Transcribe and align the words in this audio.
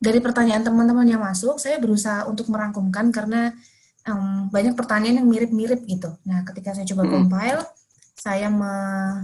dari 0.00 0.18
pertanyaan 0.18 0.64
teman-teman 0.64 1.04
yang 1.04 1.20
masuk, 1.20 1.60
saya 1.60 1.76
berusaha 1.76 2.24
untuk 2.24 2.48
merangkumkan 2.48 3.12
karena 3.12 3.52
um, 4.08 4.48
banyak 4.48 4.72
pertanyaan 4.72 5.20
yang 5.20 5.28
mirip-mirip 5.28 5.84
gitu. 5.84 6.08
Nah, 6.24 6.40
ketika 6.48 6.72
saya 6.72 6.88
coba 6.88 7.04
compile, 7.04 7.62
saya 8.16 8.48
me 8.48 8.72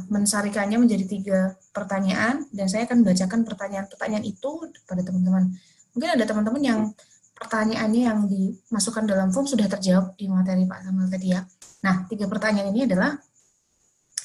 mensarikannya 0.08 0.76
menjadi 0.80 1.04
tiga 1.04 1.38
pertanyaan 1.72 2.44
dan 2.52 2.68
saya 2.68 2.84
akan 2.88 3.04
bacakan 3.04 3.40
pertanyaan-pertanyaan 3.44 4.24
itu 4.24 4.68
pada 4.84 5.00
teman-teman. 5.00 5.52
Mungkin 5.96 6.10
ada 6.12 6.24
teman-teman 6.28 6.62
yang 6.64 6.80
pertanyaannya 7.36 8.02
yang 8.08 8.20
dimasukkan 8.28 9.04
dalam 9.04 9.28
form 9.32 9.44
sudah 9.44 9.68
terjawab 9.68 10.16
di 10.16 10.28
materi 10.28 10.64
Pak 10.64 10.80
Samuel 10.84 11.08
tadi 11.08 11.28
ya. 11.32 11.40
Nah, 11.84 12.08
tiga 12.08 12.24
pertanyaan 12.28 12.72
ini 12.72 12.88
adalah 12.88 13.16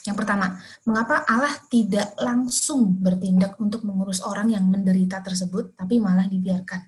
yang 0.01 0.17
pertama, 0.17 0.57
mengapa 0.81 1.21
Allah 1.29 1.53
tidak 1.69 2.17
langsung 2.17 2.97
bertindak 2.97 3.53
untuk 3.61 3.85
mengurus 3.85 4.25
orang 4.25 4.49
yang 4.49 4.65
menderita 4.65 5.21
tersebut, 5.21 5.77
tapi 5.77 6.01
malah 6.01 6.25
dibiarkan? 6.25 6.81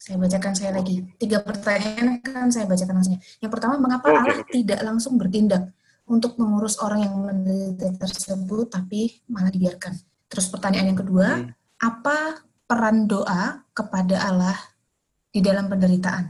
Saya 0.00 0.16
bacakan 0.18 0.52
saya 0.58 0.74
lagi. 0.74 1.06
Tiga 1.20 1.38
pertanyaan 1.38 2.18
kan 2.18 2.50
saya 2.50 2.66
bacakan 2.66 2.98
langsungnya. 2.98 3.22
Yang 3.38 3.52
pertama, 3.54 3.74
mengapa 3.78 4.10
Allah 4.10 4.42
tidak 4.50 4.80
langsung 4.82 5.14
bertindak 5.20 5.70
untuk 6.10 6.34
mengurus 6.42 6.82
orang 6.82 7.06
yang 7.06 7.14
menderita 7.14 7.94
tersebut, 7.94 8.74
tapi 8.74 9.22
malah 9.30 9.54
dibiarkan? 9.54 9.94
Terus 10.26 10.50
pertanyaan 10.50 10.90
yang 10.90 10.98
kedua, 10.98 11.26
hmm. 11.38 11.78
apa 11.78 12.42
peran 12.66 13.06
doa 13.06 13.62
kepada 13.70 14.18
Allah 14.26 14.58
di 15.30 15.38
dalam 15.38 15.70
penderitaan? 15.70 16.26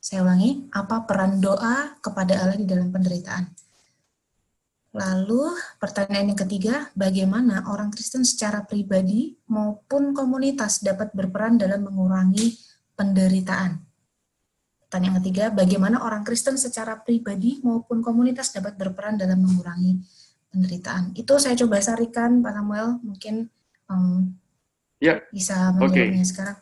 Saya 0.00 0.24
ulangi, 0.24 0.68
apa 0.72 1.04
peran 1.04 1.40
doa 1.40 1.96
kepada 2.00 2.36
Allah 2.44 2.56
di 2.56 2.68
dalam 2.68 2.88
penderitaan? 2.92 3.53
Lalu 4.94 5.58
pertanyaan 5.82 6.30
yang 6.30 6.38
ketiga, 6.38 6.86
bagaimana 6.94 7.66
orang 7.66 7.90
Kristen 7.90 8.22
secara 8.22 8.62
pribadi 8.62 9.34
maupun 9.50 10.14
komunitas 10.14 10.86
dapat 10.86 11.10
berperan 11.10 11.58
dalam 11.58 11.82
mengurangi 11.82 12.54
penderitaan? 12.94 13.82
Pertanyaan 14.86 15.18
ketiga, 15.18 15.50
bagaimana 15.50 15.98
orang 15.98 16.22
Kristen 16.22 16.54
secara 16.54 16.94
pribadi 17.02 17.58
maupun 17.66 18.06
komunitas 18.06 18.54
dapat 18.54 18.78
berperan 18.78 19.18
dalam 19.18 19.42
mengurangi 19.42 19.98
penderitaan? 20.54 21.10
Itu 21.18 21.42
saya 21.42 21.58
coba 21.58 21.82
sarikan, 21.82 22.38
Pak 22.38 22.54
Samuel, 22.54 23.02
mungkin 23.02 23.50
um, 23.90 24.30
ya. 25.02 25.18
bisa 25.34 25.74
menjawabnya 25.74 26.22
okay. 26.22 26.30
sekarang. 26.30 26.58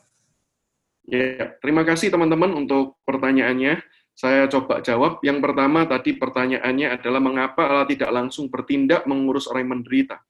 Ya, 1.05 1.53
terima 1.61 1.85
kasih 1.85 2.09
teman-teman 2.09 2.57
untuk 2.57 2.97
pertanyaannya. 3.05 3.85
Saya 4.13 4.47
coba 4.49 4.85
jawab. 4.85 5.19
Yang 5.25 5.39
pertama 5.41 5.89
tadi 5.89 6.17
pertanyaannya 6.17 7.01
adalah 7.01 7.21
mengapa 7.21 7.63
Allah 7.65 7.89
tidak 7.89 8.11
langsung 8.13 8.53
bertindak 8.53 9.09
mengurus 9.09 9.49
orang 9.49 9.67
yang 9.67 9.73
menderita. 9.81 10.21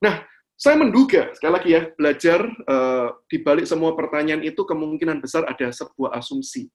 Nah, 0.00 0.24
saya 0.56 0.80
menduga, 0.80 1.36
sekali 1.36 1.52
lagi 1.52 1.70
ya, 1.76 1.82
belajar 1.92 2.40
uh, 2.64 3.12
di 3.28 3.44
balik 3.44 3.68
semua 3.68 3.92
pertanyaan 3.92 4.40
itu 4.40 4.64
kemungkinan 4.64 5.20
besar 5.20 5.44
ada 5.44 5.68
sebuah 5.68 6.16
asumsi 6.16 6.72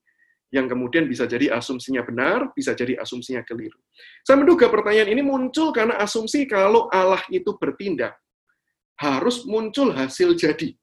yang 0.52 0.68
kemudian 0.68 1.08
bisa 1.08 1.24
jadi 1.26 1.56
asumsinya 1.56 2.04
benar, 2.04 2.52
bisa 2.52 2.76
jadi 2.76 3.00
asumsinya 3.00 3.42
keliru. 3.48 3.80
Saya 4.22 4.38
menduga 4.38 4.68
pertanyaan 4.68 5.10
ini 5.10 5.24
muncul 5.24 5.72
karena 5.72 5.96
asumsi 5.98 6.44
kalau 6.44 6.92
Allah 6.92 7.24
itu 7.32 7.56
bertindak, 7.56 8.20
harus 9.00 9.48
muncul 9.48 9.96
hasil 9.96 10.36
jadi. 10.36 10.76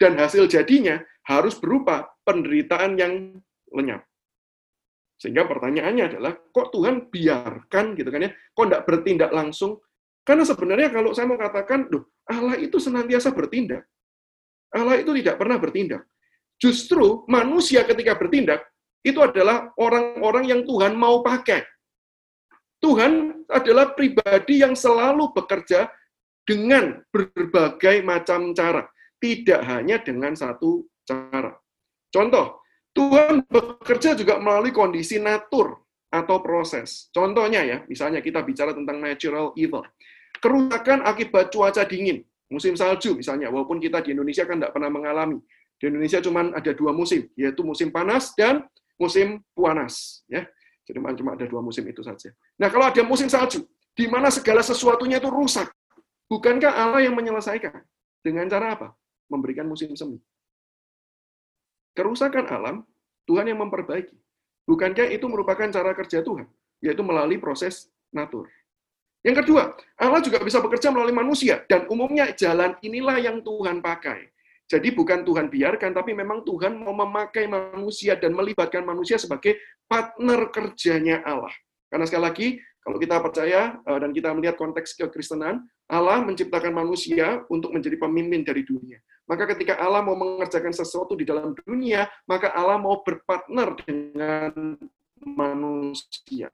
Dan 0.00 0.16
hasil 0.16 0.48
jadinya 0.48 0.98
harus 1.28 1.54
berupa 1.60 2.08
penderitaan 2.24 2.96
yang 2.96 3.12
lenyap. 3.68 4.08
Sehingga 5.18 5.50
pertanyaannya 5.50 6.14
adalah, 6.14 6.32
kok 6.38 6.70
Tuhan 6.70 7.10
biarkan 7.10 7.98
gitu 7.98 8.08
kan 8.08 8.26
ya? 8.26 8.30
Kok 8.54 8.64
tidak 8.70 8.82
bertindak 8.86 9.30
langsung? 9.34 9.82
Karena 10.22 10.46
sebenarnya 10.46 10.88
kalau 10.94 11.10
saya 11.10 11.26
mau 11.26 11.40
katakan, 11.40 11.90
loh, 11.90 12.14
Allah 12.30 12.54
itu 12.54 12.78
senantiasa 12.78 13.34
bertindak. 13.34 13.82
Allah 14.70 15.02
itu 15.02 15.10
tidak 15.18 15.42
pernah 15.42 15.58
bertindak. 15.58 16.06
Justru 16.60 17.26
manusia 17.26 17.82
ketika 17.82 18.14
bertindak, 18.14 18.62
itu 19.02 19.18
adalah 19.18 19.74
orang-orang 19.78 20.44
yang 20.46 20.60
Tuhan 20.62 20.94
mau 20.94 21.24
pakai. 21.24 21.66
Tuhan 22.78 23.42
adalah 23.50 23.96
pribadi 23.98 24.62
yang 24.62 24.78
selalu 24.78 25.34
bekerja 25.34 25.90
dengan 26.46 27.02
berbagai 27.10 28.06
macam 28.06 28.54
cara. 28.54 28.86
Tidak 29.18 29.60
hanya 29.66 29.98
dengan 29.98 30.38
satu 30.38 30.86
cara. 31.02 31.50
Contoh, 32.14 32.62
Tuhan 32.98 33.46
bekerja 33.46 34.18
juga 34.18 34.42
melalui 34.42 34.74
kondisi 34.74 35.22
natur 35.22 35.78
atau 36.10 36.42
proses. 36.42 37.06
Contohnya 37.14 37.62
ya, 37.62 37.78
misalnya 37.86 38.18
kita 38.18 38.42
bicara 38.42 38.74
tentang 38.74 38.98
natural 38.98 39.54
evil. 39.54 39.86
Kerusakan 40.42 41.06
akibat 41.06 41.54
cuaca 41.54 41.86
dingin, 41.86 42.26
musim 42.50 42.74
salju 42.74 43.14
misalnya, 43.14 43.54
walaupun 43.54 43.78
kita 43.78 44.02
di 44.02 44.18
Indonesia 44.18 44.42
kan 44.42 44.58
tidak 44.58 44.74
pernah 44.74 44.90
mengalami. 44.90 45.38
Di 45.78 45.86
Indonesia 45.86 46.18
cuma 46.18 46.50
ada 46.50 46.72
dua 46.74 46.90
musim, 46.90 47.30
yaitu 47.38 47.62
musim 47.62 47.94
panas 47.94 48.34
dan 48.34 48.66
musim 48.98 49.46
panas. 49.54 50.26
Ya. 50.26 50.50
Jadi 50.82 50.98
cuma 50.98 51.38
ada 51.38 51.46
dua 51.46 51.62
musim 51.62 51.86
itu 51.86 52.02
saja. 52.02 52.34
Nah 52.58 52.66
kalau 52.66 52.90
ada 52.90 53.06
musim 53.06 53.30
salju, 53.30 53.62
di 53.94 54.10
mana 54.10 54.26
segala 54.26 54.58
sesuatunya 54.58 55.22
itu 55.22 55.30
rusak, 55.30 55.70
bukankah 56.26 56.74
Allah 56.74 57.06
yang 57.06 57.14
menyelesaikan? 57.14 57.78
Dengan 58.26 58.50
cara 58.50 58.74
apa? 58.74 58.88
Memberikan 59.30 59.70
musim 59.70 59.94
semi 59.94 60.18
kerusakan 61.92 62.48
alam, 62.48 62.76
Tuhan 63.28 63.48
yang 63.48 63.60
memperbaiki. 63.60 64.16
Bukankah 64.68 65.08
itu 65.08 65.24
merupakan 65.28 65.68
cara 65.68 65.92
kerja 65.96 66.20
Tuhan? 66.20 66.44
Yaitu 66.84 67.00
melalui 67.04 67.40
proses 67.40 67.88
natur. 68.12 68.48
Yang 69.26 69.44
kedua, 69.44 69.74
Allah 69.98 70.22
juga 70.22 70.38
bisa 70.40 70.62
bekerja 70.62 70.94
melalui 70.94 71.12
manusia, 71.12 71.66
dan 71.66 71.90
umumnya 71.90 72.30
jalan 72.32 72.78
inilah 72.80 73.18
yang 73.18 73.42
Tuhan 73.42 73.82
pakai. 73.82 74.30
Jadi 74.68 74.92
bukan 74.92 75.24
Tuhan 75.24 75.48
biarkan, 75.48 75.96
tapi 75.96 76.12
memang 76.12 76.44
Tuhan 76.44 76.76
mau 76.76 76.92
memakai 76.92 77.48
manusia 77.48 78.14
dan 78.20 78.36
melibatkan 78.36 78.84
manusia 78.84 79.16
sebagai 79.16 79.56
partner 79.88 80.52
kerjanya 80.52 81.24
Allah. 81.24 81.52
Karena 81.88 82.04
sekali 82.04 82.24
lagi, 82.24 82.48
kalau 82.82 82.96
kita 82.96 83.20
percaya 83.20 83.76
eh, 83.84 83.98
dan 83.98 84.10
kita 84.14 84.32
melihat 84.32 84.56
konteks 84.56 84.96
kekristenan, 84.96 85.66
Allah 85.88 86.20
menciptakan 86.24 86.72
manusia 86.72 87.42
untuk 87.48 87.72
menjadi 87.72 87.96
pemimpin 88.00 88.44
dari 88.44 88.62
dunia. 88.64 89.00
Maka 89.28 89.44
ketika 89.56 89.76
Allah 89.76 90.00
mau 90.00 90.16
mengerjakan 90.16 90.72
sesuatu 90.72 91.12
di 91.12 91.28
dalam 91.28 91.52
dunia, 91.52 92.08
maka 92.24 92.48
Allah 92.56 92.80
mau 92.80 93.04
berpartner 93.04 93.76
dengan 93.84 94.76
manusia. 95.20 96.48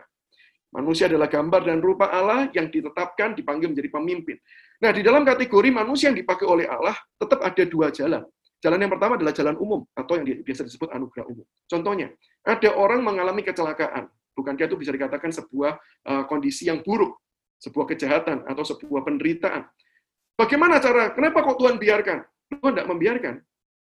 Manusia 0.75 1.07
adalah 1.07 1.31
gambar 1.31 1.71
dan 1.71 1.79
rupa 1.79 2.11
Allah 2.11 2.51
yang 2.51 2.67
ditetapkan, 2.67 3.39
dipanggil 3.39 3.71
menjadi 3.71 3.95
pemimpin. 3.95 4.43
Nah, 4.83 4.91
di 4.91 5.07
dalam 5.07 5.23
kategori 5.23 5.71
manusia 5.71 6.11
yang 6.11 6.19
dipakai 6.19 6.51
oleh 6.51 6.67
Allah, 6.67 6.99
tetap 7.15 7.47
ada 7.47 7.63
dua 7.63 7.95
jalan. 7.95 8.27
Jalan 8.59 8.83
yang 8.83 8.91
pertama 8.91 9.15
adalah 9.15 9.31
jalan 9.31 9.55
umum, 9.55 9.87
atau 9.95 10.19
yang 10.19 10.43
biasa 10.43 10.67
disebut 10.67 10.91
anugerah 10.91 11.31
umum. 11.31 11.47
Contohnya, 11.71 12.11
ada 12.43 12.75
orang 12.75 13.07
mengalami 13.07 13.47
kecelakaan. 13.47 14.11
Bukankah 14.35 14.67
itu 14.67 14.77
bisa 14.79 14.91
dikatakan 14.91 15.31
sebuah 15.31 15.79
uh, 16.11 16.25
kondisi 16.27 16.67
yang 16.67 16.83
buruk, 16.83 17.19
sebuah 17.63 17.87
kejahatan, 17.95 18.43
atau 18.51 18.67
sebuah 18.67 19.07
penderitaan. 19.07 19.63
Bagaimana 20.35 20.83
cara? 20.83 21.15
Kenapa 21.15 21.47
kok 21.47 21.63
Tuhan 21.63 21.79
biarkan? 21.79 22.19
Tuhan 22.51 22.73
tidak 22.75 22.89
membiarkan. 22.91 23.35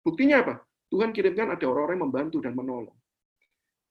Buktinya 0.00 0.36
apa? 0.40 0.54
Tuhan 0.88 1.12
kirimkan 1.12 1.52
ada 1.52 1.64
orang-orang 1.68 2.00
yang 2.00 2.04
membantu 2.08 2.38
dan 2.40 2.56
menolong. 2.56 2.96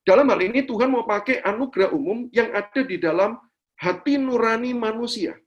Dalam 0.02 0.26
hal 0.34 0.40
ini 0.42 0.66
Tuhan 0.66 0.90
mau 0.90 1.06
pakai 1.06 1.46
anugerah 1.46 1.94
umum 1.94 2.26
yang 2.34 2.50
ada 2.56 2.82
di 2.82 2.98
dalam 2.98 3.38
hati 3.78 4.18
nurani 4.18 4.74
manusia. 4.74 5.38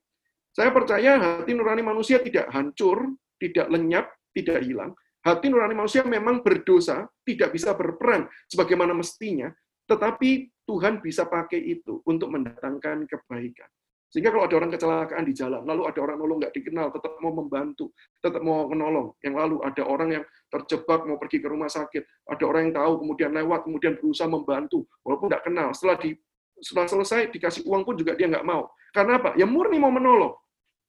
Saya 0.54 0.71
percaya 0.71 1.19
hati 1.19 1.56
nurani 1.56 1.82
manusia 1.82 2.22
tidak 2.22 2.47
hancur, 2.54 3.19
tidak 3.41 3.66
lenyap, 3.66 4.12
tidak 4.31 4.62
hilang. 4.62 4.94
Hati 5.25 5.48
nurani 5.48 5.75
manusia 5.75 6.04
memang 6.06 6.44
berdosa, 6.44 7.09
tidak 7.25 7.56
bisa 7.56 7.75
berperan 7.75 8.28
sebagaimana 8.47 8.94
mestinya, 8.94 9.50
tetapi 9.90 10.46
Tuhan 10.70 11.02
bisa 11.02 11.26
pakai 11.26 11.58
itu 11.58 11.98
untuk 12.06 12.30
mendatangkan 12.30 13.10
kebaikan. 13.10 13.66
Sehingga 14.10 14.34
kalau 14.34 14.46
ada 14.46 14.54
orang 14.58 14.70
kecelakaan 14.74 15.22
di 15.22 15.34
jalan, 15.34 15.62
lalu 15.62 15.86
ada 15.86 15.98
orang 16.02 16.18
nolong 16.18 16.42
nggak 16.42 16.54
dikenal, 16.54 16.90
tetap 16.90 17.14
mau 17.22 17.30
membantu, 17.30 17.94
tetap 18.18 18.42
mau 18.42 18.66
menolong. 18.66 19.14
Yang 19.22 19.34
lalu 19.38 19.56
ada 19.62 19.82
orang 19.86 20.08
yang 20.18 20.24
terjebak 20.50 21.06
mau 21.06 21.14
pergi 21.14 21.38
ke 21.38 21.47
rumah 21.47 21.70
sakit, 21.70 22.26
ada 22.26 22.42
orang 22.42 22.70
yang 22.70 22.74
tahu 22.74 22.92
kemudian 23.06 23.30
lewat, 23.30 23.60
kemudian 23.66 23.94
berusaha 24.03 24.26
membantu, 24.26 24.82
walaupun 25.06 25.30
nggak 25.30 25.47
kenal. 25.47 25.70
Setelah 25.70 25.97
di 26.03 26.10
setelah 26.59 26.86
selesai 26.91 27.30
dikasih 27.30 27.62
uang 27.70 27.82
pun 27.86 27.94
juga 27.94 28.18
dia 28.18 28.26
nggak 28.26 28.42
mau. 28.42 28.66
Karena 28.91 29.22
apa? 29.22 29.38
Ya 29.38 29.47
murni 29.47 29.78
mau 29.78 29.94
menolong. 29.94 30.34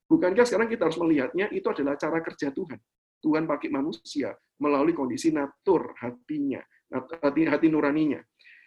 Bukankah 0.09 0.43
sekarang 0.43 0.67
kita 0.67 0.89
harus 0.89 0.97
melihatnya 0.97 1.47
itu 1.53 1.63
adalah 1.69 1.95
cara 2.01 2.19
kerja 2.25 2.49
Tuhan. 2.49 2.81
Tuhan 3.21 3.45
pakai 3.45 3.69
manusia 3.69 4.33
melalui 4.57 4.97
kondisi 4.97 5.29
natur 5.29 5.93
hatinya, 6.01 6.59
hati, 6.89 7.45
hati 7.45 7.67
nuraninya. 7.69 8.17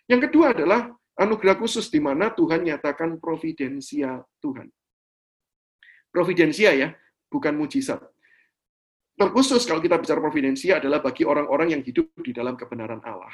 Yang 0.05 0.31
kedua 0.31 0.53
adalah 0.53 0.93
anugerah 1.17 1.57
khusus 1.57 1.89
di 1.89 2.03
mana 2.03 2.33
Tuhan 2.35 2.67
nyatakan 2.67 3.17
providensia 3.23 4.21
Tuhan. 4.43 4.69
Providensia 6.13 6.71
ya, 6.77 6.89
bukan 7.33 7.57
mujizat. 7.57 7.99
Terkhusus 9.15 9.63
kalau 9.63 9.79
kita 9.79 9.99
bicara 9.99 10.19
providensia 10.19 10.83
adalah 10.83 10.99
bagi 10.99 11.23
orang-orang 11.23 11.79
yang 11.79 11.83
hidup 11.87 12.11
di 12.19 12.35
dalam 12.35 12.59
kebenaran 12.59 12.99
Allah. 13.07 13.31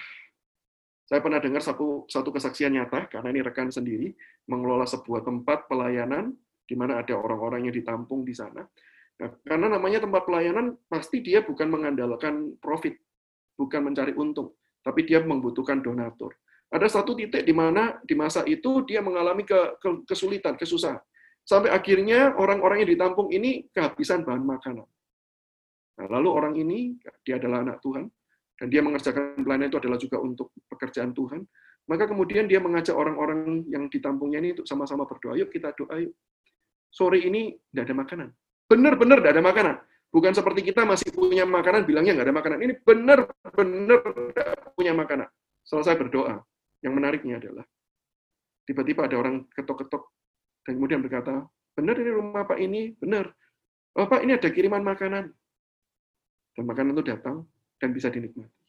Saya 1.08 1.24
pernah 1.24 1.42
dengar 1.42 1.58
satu, 1.64 2.06
satu 2.06 2.30
kesaksian 2.30 2.70
nyata, 2.70 3.10
karena 3.10 3.34
ini 3.34 3.40
rekan 3.42 3.72
sendiri, 3.72 4.14
mengelola 4.46 4.86
sebuah 4.86 5.26
tempat 5.26 5.66
pelayanan, 5.66 6.36
di 6.68 6.78
mana 6.78 7.02
ada 7.02 7.18
orang-orang 7.18 7.66
yang 7.66 7.74
ditampung 7.74 8.22
di 8.22 8.30
sana. 8.30 8.62
Nah, 9.18 9.28
karena 9.42 9.66
namanya 9.66 10.06
tempat 10.06 10.22
pelayanan, 10.22 10.78
pasti 10.86 11.18
dia 11.18 11.42
bukan 11.42 11.66
mengandalkan 11.66 12.54
profit, 12.62 12.94
bukan 13.58 13.90
mencari 13.90 14.14
untung, 14.14 14.54
tapi 14.86 15.02
dia 15.02 15.18
membutuhkan 15.18 15.82
donatur. 15.82 16.30
Ada 16.70 16.86
satu 16.86 17.18
titik 17.18 17.42
di 17.42 17.50
mana 17.50 17.98
di 18.06 18.14
masa 18.14 18.46
itu 18.46 18.86
dia 18.86 19.02
mengalami 19.02 19.42
ke, 19.42 19.78
ke, 19.82 20.06
kesulitan, 20.06 20.54
kesusahan. 20.54 21.02
Sampai 21.42 21.74
akhirnya 21.74 22.38
orang-orang 22.38 22.86
yang 22.86 22.90
ditampung 22.94 23.26
ini 23.34 23.66
kehabisan 23.74 24.22
bahan 24.22 24.46
makanan. 24.46 24.86
Nah, 25.98 26.06
lalu 26.06 26.28
orang 26.30 26.54
ini, 26.54 26.94
dia 27.26 27.42
adalah 27.42 27.66
anak 27.66 27.82
Tuhan, 27.82 28.06
dan 28.54 28.66
dia 28.70 28.80
mengerjakan 28.86 29.40
pelayanan 29.42 29.68
itu 29.72 29.78
adalah 29.82 29.98
juga 29.98 30.16
untuk 30.22 30.54
pekerjaan 30.70 31.10
Tuhan, 31.10 31.42
maka 31.90 32.06
kemudian 32.06 32.46
dia 32.46 32.62
mengajak 32.62 32.94
orang-orang 32.94 33.66
yang 33.66 33.90
ditampungnya 33.90 34.38
ini 34.38 34.54
untuk 34.54 34.68
sama-sama 34.68 35.08
berdoa. 35.10 35.34
Yuk 35.34 35.50
kita 35.50 35.74
doa 35.74 35.98
yuk. 35.98 36.14
Sore 36.86 37.18
ini 37.18 37.56
tidak 37.72 37.90
ada 37.90 37.94
makanan. 37.98 38.28
Benar-benar 38.70 39.18
tidak 39.18 39.32
ada 39.34 39.44
makanan. 39.44 39.74
Bukan 40.10 40.32
seperti 40.34 40.60
kita 40.70 40.82
masih 40.86 41.10
punya 41.10 41.42
makanan, 41.46 41.82
bilangnya 41.86 42.18
nggak 42.18 42.26
ada 42.30 42.36
makanan. 42.36 42.58
Ini 42.62 42.72
benar-benar 42.82 44.00
tidak 44.06 44.46
punya 44.78 44.92
makanan. 44.94 45.28
Selesai 45.66 45.94
berdoa. 45.98 46.42
Yang 46.80 46.92
menariknya 46.96 47.36
adalah, 47.36 47.64
tiba-tiba 48.64 49.04
ada 49.04 49.16
orang 49.20 49.44
ketok-ketok, 49.52 50.04
dan 50.64 50.72
kemudian 50.80 51.04
berkata, 51.04 51.44
benar 51.76 51.96
ini 52.00 52.10
rumah 52.12 52.48
Pak 52.48 52.58
ini, 52.60 52.96
benar. 52.96 53.28
Oh 53.96 54.08
Pak, 54.08 54.24
ini 54.24 54.36
ada 54.36 54.48
kiriman 54.48 54.80
makanan. 54.80 55.28
Dan 56.56 56.64
makanan 56.64 56.96
itu 56.96 57.04
datang, 57.04 57.44
dan 57.76 57.92
bisa 57.92 58.08
dinikmati. 58.08 58.64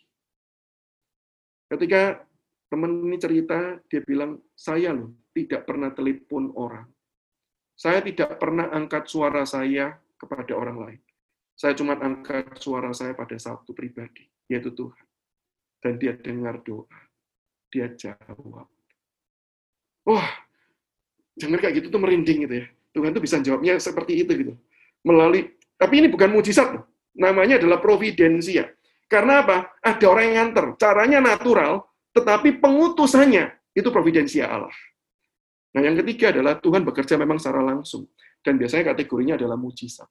Ketika 1.72 2.28
teman 2.68 3.08
ini 3.08 3.16
cerita, 3.16 3.80
dia 3.88 4.04
bilang, 4.04 4.44
saya 4.60 4.92
loh 4.92 5.16
tidak 5.32 5.64
pernah 5.64 5.96
telepon 5.96 6.52
orang. 6.60 6.88
Saya 7.80 8.04
tidak 8.04 8.36
pernah 8.44 8.68
angkat 8.76 9.08
suara 9.08 9.48
saya 9.48 9.96
kepada 10.20 10.52
orang 10.52 10.78
lain. 10.78 11.02
Saya 11.56 11.72
cuma 11.80 11.96
angkat 11.96 12.60
suara 12.60 12.92
saya 12.92 13.16
pada 13.16 13.40
satu 13.40 13.72
pribadi, 13.72 14.28
yaitu 14.52 14.76
Tuhan. 14.76 15.08
Dan 15.82 15.96
dia 15.98 16.14
dengar 16.14 16.60
doa 16.62 16.86
dia 17.72 17.88
jawab. 17.96 18.68
Wah, 20.04 20.28
dengar 21.40 21.64
kayak 21.64 21.82
gitu 21.82 21.88
tuh 21.90 22.02
merinding 22.04 22.46
gitu 22.46 22.56
ya. 22.62 22.66
Tuhan 22.92 23.16
tuh 23.16 23.24
bisa 23.24 23.40
jawabnya 23.40 23.80
seperti 23.80 24.28
itu 24.28 24.32
gitu. 24.36 24.54
Melalui, 25.08 25.56
tapi 25.80 26.04
ini 26.04 26.08
bukan 26.12 26.30
mujizat 26.30 26.68
loh. 26.76 26.86
Namanya 27.16 27.58
adalah 27.58 27.80
providensia. 27.80 28.68
Karena 29.08 29.44
apa? 29.44 29.76
Ada 29.80 30.06
orang 30.08 30.24
yang 30.28 30.36
nganter. 30.52 30.66
Caranya 30.76 31.20
natural, 31.24 31.88
tetapi 32.12 32.60
pengutusannya 32.60 33.76
itu 33.76 33.88
providensia 33.92 34.52
Allah. 34.52 34.76
Nah, 35.72 35.82
yang 35.84 35.96
ketiga 36.04 36.36
adalah 36.36 36.60
Tuhan 36.60 36.84
bekerja 36.84 37.16
memang 37.16 37.40
secara 37.40 37.64
langsung. 37.64 38.12
Dan 38.44 38.60
biasanya 38.60 38.92
kategorinya 38.92 39.40
adalah 39.40 39.56
mujizat. 39.56 40.08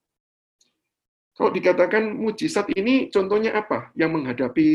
Kalau 1.37 1.51
dikatakan 1.53 2.17
mujizat 2.17 2.69
ini 2.77 3.09
contohnya 3.09 3.57
apa 3.57 3.93
yang 3.97 4.13
menghadapi 4.13 4.69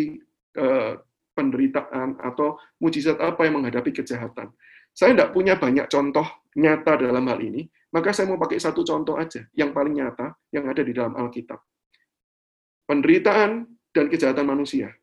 eh, 0.58 0.94
penderitaan 1.36 2.18
atau 2.24 2.58
mujizat 2.80 3.20
apa 3.20 3.46
yang 3.46 3.62
menghadapi 3.62 3.92
kejahatan. 3.92 4.56
Saya 4.96 5.12
tidak 5.12 5.36
punya 5.36 5.60
banyak 5.60 5.92
contoh 5.92 6.24
nyata 6.56 7.04
dalam 7.04 7.28
hal 7.28 7.40
ini, 7.44 7.68
maka 7.92 8.16
saya 8.16 8.32
mau 8.32 8.40
pakai 8.40 8.58
satu 8.58 8.88
contoh 8.88 9.20
aja, 9.20 9.44
yang 9.52 9.76
paling 9.76 10.00
nyata, 10.00 10.40
yang 10.56 10.72
ada 10.72 10.80
di 10.80 10.96
dalam 10.96 11.14
Alkitab. 11.20 11.60
Penderitaan 12.88 13.68
dan 13.92 14.06
kejahatan 14.08 14.48
manusia, 14.48 14.96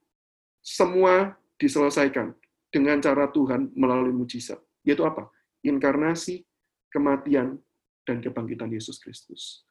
semua 0.65 1.37
diselesaikan 1.61 2.33
dengan 2.73 2.99
cara 3.05 3.29
Tuhan 3.29 3.69
melalui 3.77 4.17
mujizat. 4.17 4.59
Yaitu 4.83 5.05
apa? 5.05 5.29
Inkarnasi, 5.61 6.43
kematian, 6.89 7.61
dan 8.03 8.19
kebangkitan 8.19 8.73
Yesus 8.73 8.99
Kristus. 8.99 9.63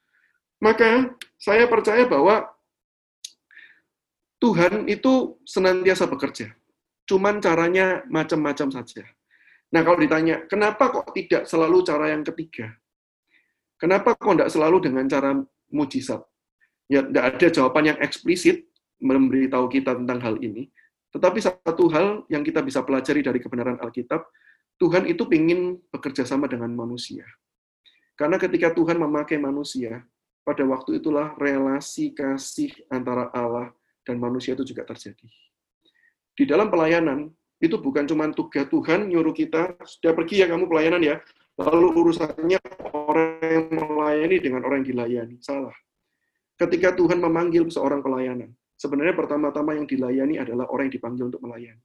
Maka 0.61 1.17
saya 1.41 1.65
percaya 1.65 2.05
bahwa 2.05 2.47
Tuhan 4.41 4.89
itu 4.89 5.37
senantiasa 5.45 6.09
bekerja. 6.09 6.49
Cuman 7.05 7.37
caranya 7.37 8.01
macam-macam 8.09 8.73
saja. 8.73 9.05
Nah, 9.69 9.85
kalau 9.85 10.01
ditanya, 10.01 10.49
kenapa 10.49 10.89
kok 10.89 11.13
tidak 11.13 11.45
selalu 11.45 11.85
cara 11.85 12.09
yang 12.09 12.25
ketiga? 12.25 12.73
Kenapa 13.77 14.17
kok 14.17 14.33
tidak 14.33 14.49
selalu 14.49 14.77
dengan 14.89 15.05
cara 15.05 15.37
mujizat? 15.69 16.25
Ya, 16.89 17.05
tidak 17.05 17.23
ada 17.37 17.47
jawaban 17.53 17.93
yang 17.93 17.99
eksplisit 18.01 18.67
memberitahu 18.99 19.69
kita 19.69 19.95
tentang 19.95 20.19
hal 20.19 20.35
ini. 20.41 20.73
Tetapi 21.13 21.39
satu 21.39 21.85
hal 21.93 22.25
yang 22.27 22.41
kita 22.41 22.65
bisa 22.65 22.81
pelajari 22.81 23.21
dari 23.21 23.39
kebenaran 23.39 23.77
Alkitab, 23.77 24.25
Tuhan 24.81 25.05
itu 25.05 25.23
ingin 25.29 25.77
bekerja 25.93 26.25
sama 26.25 26.49
dengan 26.49 26.73
manusia. 26.73 27.23
Karena 28.17 28.41
ketika 28.41 28.73
Tuhan 28.73 28.97
memakai 28.97 29.37
manusia, 29.37 30.01
pada 30.41 30.65
waktu 30.65 30.97
itulah 30.97 31.37
relasi 31.37 32.11
kasih 32.17 32.73
antara 32.89 33.29
Allah 33.29 33.69
dan 34.11 34.19
manusia 34.19 34.51
itu 34.51 34.67
juga 34.67 34.83
terjadi. 34.83 35.23
Di 36.35 36.43
dalam 36.43 36.67
pelayanan, 36.67 37.31
itu 37.63 37.79
bukan 37.79 38.03
cuma 38.03 38.27
tugas 38.35 38.67
Tuhan 38.67 39.07
nyuruh 39.07 39.31
kita, 39.31 39.79
sudah 39.87 40.11
pergi 40.11 40.43
ya 40.43 40.51
kamu 40.51 40.67
pelayanan 40.67 40.99
ya, 40.99 41.15
lalu 41.55 41.95
urusannya 41.95 42.59
orang 42.91 43.39
yang 43.39 43.65
melayani 43.71 44.37
dengan 44.43 44.67
orang 44.67 44.83
yang 44.83 44.89
dilayani. 44.91 45.39
Salah. 45.39 45.71
Ketika 46.59 46.91
Tuhan 46.99 47.23
memanggil 47.23 47.71
seorang 47.71 48.03
pelayanan, 48.03 48.51
sebenarnya 48.75 49.15
pertama-tama 49.15 49.79
yang 49.79 49.87
dilayani 49.87 50.43
adalah 50.43 50.67
orang 50.67 50.91
yang 50.91 50.95
dipanggil 50.99 51.31
untuk 51.31 51.39
melayani. 51.39 51.81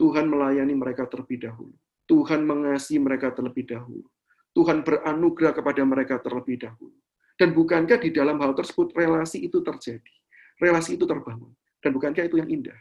Tuhan 0.00 0.26
melayani 0.26 0.74
mereka 0.74 1.06
terlebih 1.06 1.46
dahulu. 1.46 1.76
Tuhan 2.10 2.42
mengasihi 2.42 2.98
mereka 2.98 3.30
terlebih 3.30 3.70
dahulu. 3.70 4.08
Tuhan 4.52 4.82
beranugerah 4.84 5.52
kepada 5.54 5.82
mereka 5.86 6.18
terlebih 6.18 6.60
dahulu. 6.60 6.98
Dan 7.38 7.56
bukankah 7.56 7.96
di 8.00 8.12
dalam 8.12 8.36
hal 8.40 8.52
tersebut 8.52 8.92
relasi 8.92 9.48
itu 9.48 9.64
terjadi? 9.64 10.21
Relasi 10.60 11.00
itu 11.00 11.04
terbangun. 11.06 11.52
Dan 11.82 11.90
bukankah 11.94 12.26
itu 12.26 12.38
yang 12.38 12.50
indah? 12.50 12.78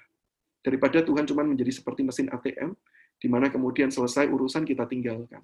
Daripada 0.62 1.02
Tuhan 1.02 1.26
cuma 1.26 1.42
menjadi 1.42 1.74
seperti 1.74 2.06
mesin 2.06 2.30
ATM, 2.30 2.78
di 3.18 3.28
mana 3.30 3.50
kemudian 3.50 3.90
selesai 3.90 4.30
urusan 4.30 4.66
kita 4.66 4.86
tinggalkan. 4.86 5.42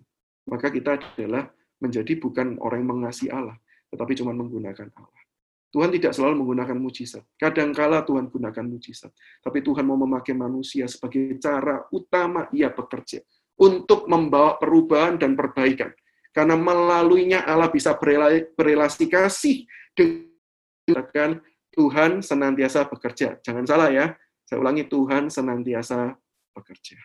Maka 0.50 0.70
kita 0.70 0.98
adalah 0.98 1.50
menjadi 1.82 2.18
bukan 2.18 2.58
orang 2.62 2.86
yang 2.86 2.92
mengasihi 3.02 3.30
Allah, 3.34 3.58
tetapi 3.90 4.14
cuma 4.18 4.34
menggunakan 4.34 4.90
Allah. 4.94 5.22
Tuhan 5.68 5.92
tidak 5.92 6.16
selalu 6.16 6.42
menggunakan 6.42 6.78
mujizat. 6.80 7.24
Kadangkala 7.36 8.02
Tuhan 8.08 8.32
gunakan 8.32 8.66
mujizat. 8.66 9.12
Tapi 9.44 9.60
Tuhan 9.60 9.84
mau 9.84 10.00
memakai 10.00 10.32
manusia 10.32 10.88
sebagai 10.88 11.36
cara 11.38 11.84
utama 11.92 12.48
ia 12.56 12.72
bekerja. 12.72 13.20
Untuk 13.58 14.08
membawa 14.08 14.56
perubahan 14.62 15.20
dan 15.20 15.36
perbaikan. 15.36 15.92
Karena 16.32 16.56
melaluinya 16.56 17.44
Allah 17.44 17.68
bisa 17.74 17.98
berelasi 17.98 19.06
kasih 19.10 19.66
dengan 19.92 21.42
Tuhan 21.78 22.26
senantiasa 22.26 22.90
bekerja. 22.90 23.38
Jangan 23.46 23.70
salah 23.70 23.94
ya, 23.94 24.18
saya 24.50 24.58
ulangi, 24.58 24.90
Tuhan 24.90 25.30
senantiasa 25.30 26.18
bekerja. 26.58 26.98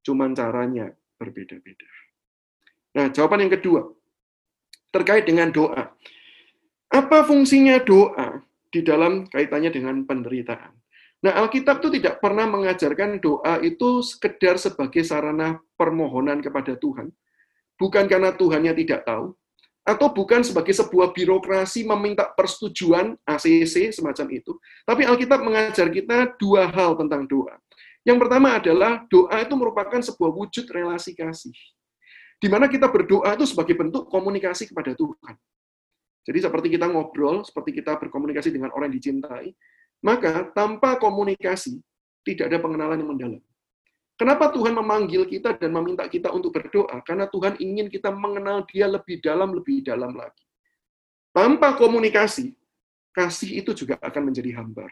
Cuman 0.00 0.32
caranya 0.32 0.88
berbeda-beda. 1.20 1.84
Nah, 2.96 3.12
jawaban 3.12 3.44
yang 3.44 3.52
kedua, 3.52 3.84
terkait 4.88 5.28
dengan 5.28 5.52
doa. 5.52 5.92
Apa 6.88 7.26
fungsinya 7.28 7.82
doa 7.84 8.40
di 8.72 8.80
dalam 8.80 9.28
kaitannya 9.28 9.68
dengan 9.68 10.08
penderitaan? 10.08 10.72
Nah, 11.24 11.32
Alkitab 11.40 11.84
itu 11.84 12.00
tidak 12.00 12.20
pernah 12.20 12.44
mengajarkan 12.48 13.20
doa 13.20 13.60
itu 13.60 14.04
sekedar 14.04 14.60
sebagai 14.60 15.04
sarana 15.04 15.60
permohonan 15.76 16.40
kepada 16.40 16.76
Tuhan. 16.76 17.12
Bukan 17.80 18.06
karena 18.06 18.36
Tuhannya 18.36 18.72
tidak 18.76 19.08
tahu, 19.08 19.34
atau 19.84 20.08
bukan 20.08 20.40
sebagai 20.40 20.72
sebuah 20.72 21.12
birokrasi 21.12 21.84
meminta 21.84 22.24
persetujuan 22.32 23.20
ACC 23.28 23.92
semacam 23.92 24.26
itu. 24.32 24.56
Tapi 24.88 25.04
Alkitab 25.04 25.44
mengajar 25.44 25.92
kita 25.92 26.32
dua 26.40 26.72
hal 26.72 26.96
tentang 26.96 27.28
doa. 27.28 27.60
Yang 28.04 28.18
pertama 28.24 28.56
adalah 28.56 29.04
doa 29.12 29.36
itu 29.44 29.54
merupakan 29.56 30.00
sebuah 30.00 30.32
wujud 30.32 30.64
relasi 30.72 31.12
kasih. 31.12 31.56
Di 32.40 32.48
mana 32.48 32.68
kita 32.68 32.88
berdoa 32.88 33.36
itu 33.36 33.44
sebagai 33.44 33.76
bentuk 33.76 34.08
komunikasi 34.08 34.72
kepada 34.72 34.96
Tuhan. 34.96 35.36
Jadi 36.24 36.38
seperti 36.40 36.68
kita 36.72 36.88
ngobrol, 36.88 37.44
seperti 37.44 37.76
kita 37.76 38.00
berkomunikasi 38.00 38.48
dengan 38.48 38.72
orang 38.72 38.88
yang 38.88 38.96
dicintai, 38.96 39.52
maka 40.00 40.48
tanpa 40.56 40.96
komunikasi 40.96 41.80
tidak 42.24 42.48
ada 42.48 42.58
pengenalan 42.60 42.96
yang 43.00 43.10
mendalam. 43.12 43.42
Kenapa 44.14 44.46
Tuhan 44.54 44.78
memanggil 44.78 45.26
kita 45.26 45.58
dan 45.58 45.74
meminta 45.74 46.06
kita 46.06 46.30
untuk 46.30 46.54
berdoa? 46.54 47.02
Karena 47.02 47.26
Tuhan 47.26 47.58
ingin 47.58 47.90
kita 47.90 48.14
mengenal 48.14 48.62
Dia 48.70 48.86
lebih 48.86 49.18
dalam, 49.18 49.50
lebih 49.50 49.82
dalam 49.82 50.14
lagi. 50.14 50.46
Tanpa 51.34 51.74
komunikasi, 51.74 52.54
kasih 53.10 53.58
itu 53.58 53.74
juga 53.74 53.98
akan 53.98 54.30
menjadi 54.30 54.54
hambar 54.62 54.86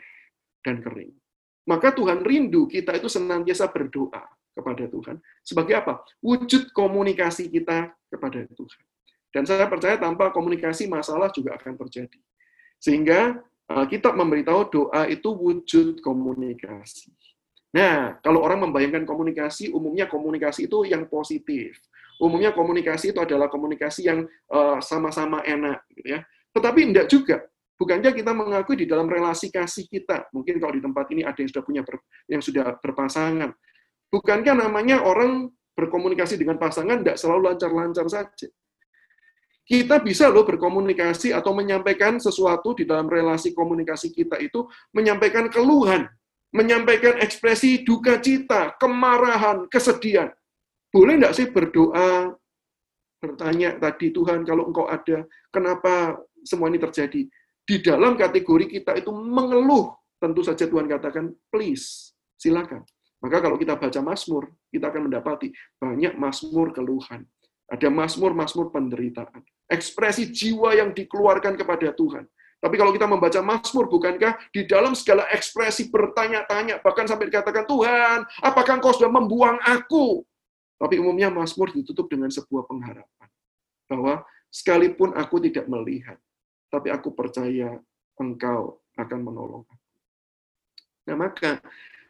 dan 0.66 0.82
kering. 0.82 1.14
Maka 1.70 1.94
Tuhan 1.94 2.26
rindu 2.26 2.66
kita 2.66 2.98
itu 2.98 3.06
senantiasa 3.06 3.70
berdoa 3.70 4.26
kepada 4.58 4.90
Tuhan. 4.90 5.22
Sebagai 5.46 5.78
apa? 5.78 6.02
Wujud 6.18 6.74
komunikasi 6.74 7.46
kita 7.46 7.94
kepada 8.10 8.42
Tuhan. 8.50 8.82
Dan 9.30 9.46
saya 9.46 9.70
percaya 9.70 9.96
tanpa 9.96 10.34
komunikasi 10.34 10.90
masalah 10.90 11.30
juga 11.30 11.54
akan 11.54 11.78
terjadi. 11.86 12.18
Sehingga 12.82 13.38
eh, 13.70 13.86
kita 13.86 14.10
memberitahu 14.10 14.60
doa 14.68 15.06
itu 15.06 15.30
wujud 15.30 16.02
komunikasi. 16.02 17.14
Nah, 17.72 18.20
kalau 18.20 18.44
orang 18.44 18.68
membayangkan 18.68 19.08
komunikasi, 19.08 19.72
umumnya 19.72 20.04
komunikasi 20.04 20.68
itu 20.68 20.84
yang 20.84 21.08
positif. 21.08 21.80
Umumnya 22.20 22.52
komunikasi 22.52 23.16
itu 23.16 23.20
adalah 23.24 23.48
komunikasi 23.48 24.06
yang 24.06 24.28
eh, 24.28 24.78
sama-sama 24.84 25.40
enak, 25.42 25.88
gitu 25.96 26.16
ya. 26.16 26.20
Tetapi 26.52 26.92
tidak 26.92 27.06
juga. 27.08 27.36
Bukankah 27.80 28.12
kita 28.14 28.30
mengakui 28.30 28.78
di 28.78 28.86
dalam 28.86 29.10
relasi 29.10 29.50
kasih 29.50 29.90
kita, 29.90 30.30
mungkin 30.30 30.62
kalau 30.62 30.76
di 30.76 30.82
tempat 30.84 31.10
ini 31.10 31.26
ada 31.26 31.34
yang 31.34 31.50
sudah 31.50 31.64
punya 31.66 31.82
ber, 31.82 31.98
yang 32.30 32.38
sudah 32.38 32.78
berpasangan, 32.78 33.50
bukankah 34.12 34.54
namanya 34.54 35.02
orang 35.02 35.50
berkomunikasi 35.74 36.38
dengan 36.38 36.62
pasangan 36.62 37.02
tidak 37.02 37.18
selalu 37.18 37.50
lancar-lancar 37.50 38.06
saja? 38.06 38.46
Kita 39.66 39.98
bisa 39.98 40.30
loh 40.30 40.46
berkomunikasi 40.46 41.34
atau 41.34 41.56
menyampaikan 41.56 42.22
sesuatu 42.22 42.76
di 42.76 42.86
dalam 42.86 43.10
relasi 43.10 43.50
komunikasi 43.50 44.14
kita 44.14 44.38
itu, 44.38 44.62
menyampaikan 44.94 45.50
keluhan, 45.50 46.06
menyampaikan 46.52 47.18
ekspresi 47.18 47.82
duka 47.82 48.21
cita, 48.21 48.76
kemarahan, 48.76 49.66
kesedihan. 49.73 50.28
Boleh 50.92 51.16
enggak 51.16 51.35
sih 51.35 51.49
berdoa, 51.49 52.37
bertanya 53.16 53.80
tadi, 53.80 54.12
Tuhan 54.12 54.44
kalau 54.44 54.68
engkau 54.68 54.87
ada, 54.87 55.25
kenapa 55.49 56.21
semua 56.44 56.68
ini 56.68 56.76
terjadi? 56.76 57.25
Di 57.62 57.76
dalam 57.80 58.21
kategori 58.21 58.68
kita 58.68 59.00
itu 59.00 59.09
mengeluh, 59.09 59.97
tentu 60.21 60.44
saja 60.44 60.68
Tuhan 60.68 60.85
katakan, 60.85 61.32
please, 61.49 62.12
silakan. 62.37 62.85
Maka 63.23 63.38
kalau 63.38 63.54
kita 63.54 63.78
baca 63.78 64.00
Mazmur, 64.02 64.50
kita 64.68 64.90
akan 64.90 65.06
mendapati 65.06 65.54
banyak 65.78 66.18
Mazmur 66.18 66.75
keluhan. 66.75 67.23
Ada 67.71 67.88
Mazmur-Mazmur 67.88 68.75
penderitaan. 68.75 69.40
Ekspresi 69.71 70.28
jiwa 70.28 70.76
yang 70.76 70.92
dikeluarkan 70.92 71.56
kepada 71.56 71.94
Tuhan. 71.94 72.26
Tapi 72.62 72.78
kalau 72.78 72.95
kita 72.95 73.11
membaca 73.11 73.42
Mazmur, 73.42 73.90
bukankah 73.90 74.38
di 74.54 74.62
dalam 74.71 74.95
segala 74.95 75.26
ekspresi 75.35 75.90
bertanya-tanya, 75.90 76.78
bahkan 76.78 77.11
sampai 77.11 77.26
dikatakan, 77.26 77.66
Tuhan, 77.66 78.23
apakah 78.38 78.78
engkau 78.78 78.95
sudah 78.95 79.11
membuang 79.11 79.59
aku? 79.66 80.23
Tapi 80.78 81.02
umumnya 81.02 81.26
Mazmur 81.26 81.75
ditutup 81.75 82.07
dengan 82.07 82.31
sebuah 82.31 82.71
pengharapan. 82.71 83.28
Bahwa 83.90 84.23
sekalipun 84.47 85.11
aku 85.19 85.42
tidak 85.42 85.66
melihat, 85.66 86.23
tapi 86.71 86.95
aku 86.95 87.11
percaya 87.11 87.83
engkau 88.14 88.78
akan 88.95 89.21
menolong 89.26 89.66
aku. 89.66 89.87
Nah, 91.11 91.19
maka 91.19 91.59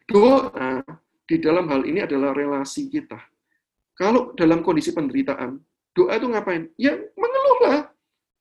doa 0.05 0.85
di 1.25 1.41
dalam 1.41 1.65
hal 1.65 1.81
ini 1.81 2.05
adalah 2.05 2.29
relasi 2.29 2.93
kita. 2.93 3.17
Kalau 3.97 4.37
dalam 4.37 4.61
kondisi 4.61 4.93
penderitaan, 4.93 5.57
doa 5.97 6.13
itu 6.13 6.29
ngapain? 6.29 6.69
Ya 6.77 6.93
mengeluhlah. 7.17 7.82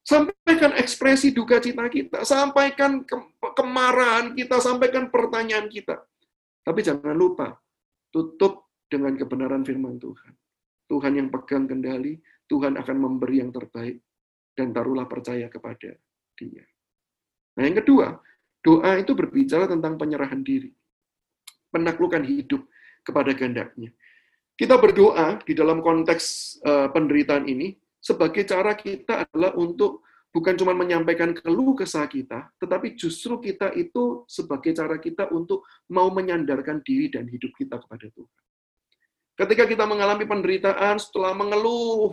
Sampaikan 0.02 0.74
ekspresi 0.74 1.30
duka 1.30 1.62
cita 1.62 1.86
kita, 1.86 2.26
sampaikan 2.26 3.06
kemarahan 3.54 4.34
kita, 4.34 4.58
sampaikan 4.58 5.14
pertanyaan 5.14 5.70
kita. 5.70 6.02
Tapi 6.66 6.80
jangan 6.82 7.14
lupa, 7.14 7.54
tutup 8.10 8.70
dengan 8.90 9.14
kebenaran 9.14 9.62
firman 9.62 10.02
Tuhan. 10.02 10.34
Tuhan 10.90 11.12
yang 11.16 11.28
pegang 11.30 11.70
kendali, 11.70 12.18
Tuhan 12.50 12.74
akan 12.76 12.96
memberi 12.98 13.40
yang 13.40 13.54
terbaik, 13.54 14.02
dan 14.58 14.74
taruhlah 14.74 15.08
percaya 15.08 15.48
kepada 15.48 15.96
dia. 16.36 16.64
Nah 17.56 17.62
yang 17.64 17.78
kedua, 17.80 18.18
doa 18.60 18.92
itu 19.00 19.16
berbicara 19.16 19.70
tentang 19.70 19.96
penyerahan 19.96 20.42
diri. 20.44 20.74
Penaklukan 21.72 22.26
hidup 22.26 22.68
kepada 23.06 23.32
kehendaknya. 23.32 23.94
Kita 24.52 24.76
berdoa 24.76 25.40
di 25.42 25.56
dalam 25.56 25.80
konteks 25.80 26.24
uh, 26.62 26.88
penderitaan 26.92 27.48
ini, 27.48 27.72
sebagai 28.02 28.42
cara 28.42 28.74
kita 28.74 29.30
adalah 29.30 29.54
untuk 29.54 30.02
bukan 30.34 30.58
cuma 30.58 30.74
menyampaikan 30.74 31.30
keluh 31.30 31.78
kesah 31.78 32.10
kita, 32.10 32.50
tetapi 32.58 32.98
justru 32.98 33.38
kita 33.38 33.70
itu 33.78 34.26
sebagai 34.26 34.74
cara 34.74 34.98
kita 34.98 35.30
untuk 35.30 35.62
mau 35.94 36.10
menyandarkan 36.10 36.82
diri 36.82 37.12
dan 37.12 37.30
hidup 37.30 37.54
kita 37.54 37.78
kepada 37.78 38.10
Tuhan. 38.10 38.40
Ketika 39.32 39.64
kita 39.70 39.84
mengalami 39.86 40.26
penderitaan 40.26 40.98
setelah 40.98 41.32
mengeluh, 41.32 42.12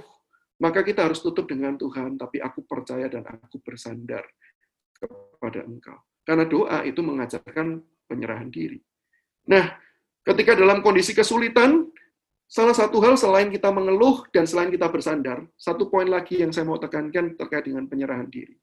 maka 0.59 0.83
kita 0.83 1.07
harus 1.07 1.23
tutup 1.23 1.47
dengan 1.47 1.79
Tuhan, 1.79 2.19
tapi 2.19 2.43
aku 2.43 2.63
percaya 2.67 3.07
dan 3.07 3.23
aku 3.27 3.59
bersandar 3.63 4.23
kepada 4.99 5.63
Engkau. 5.63 5.99
Karena 6.27 6.45
doa 6.45 6.83
itu 6.83 6.99
mengajarkan 6.99 7.79
penyerahan 8.05 8.51
diri. 8.51 8.77
Nah, 9.47 9.71
ketika 10.27 10.53
dalam 10.53 10.83
kondisi 10.83 11.15
kesulitan, 11.15 11.87
salah 12.49 12.73
satu 12.73 12.97
hal 13.05 13.13
selain 13.13 13.53
kita 13.53 13.69
mengeluh 13.69 14.25
dan 14.33 14.49
selain 14.49 14.73
kita 14.73 14.89
bersandar, 14.89 15.45
satu 15.53 15.85
poin 15.87 16.09
lagi 16.09 16.41
yang 16.41 16.49
saya 16.49 16.65
mau 16.65 16.81
tekankan 16.81 17.37
terkait 17.37 17.69
dengan 17.69 17.85
penyerahan 17.85 18.25
diri. 18.25 18.57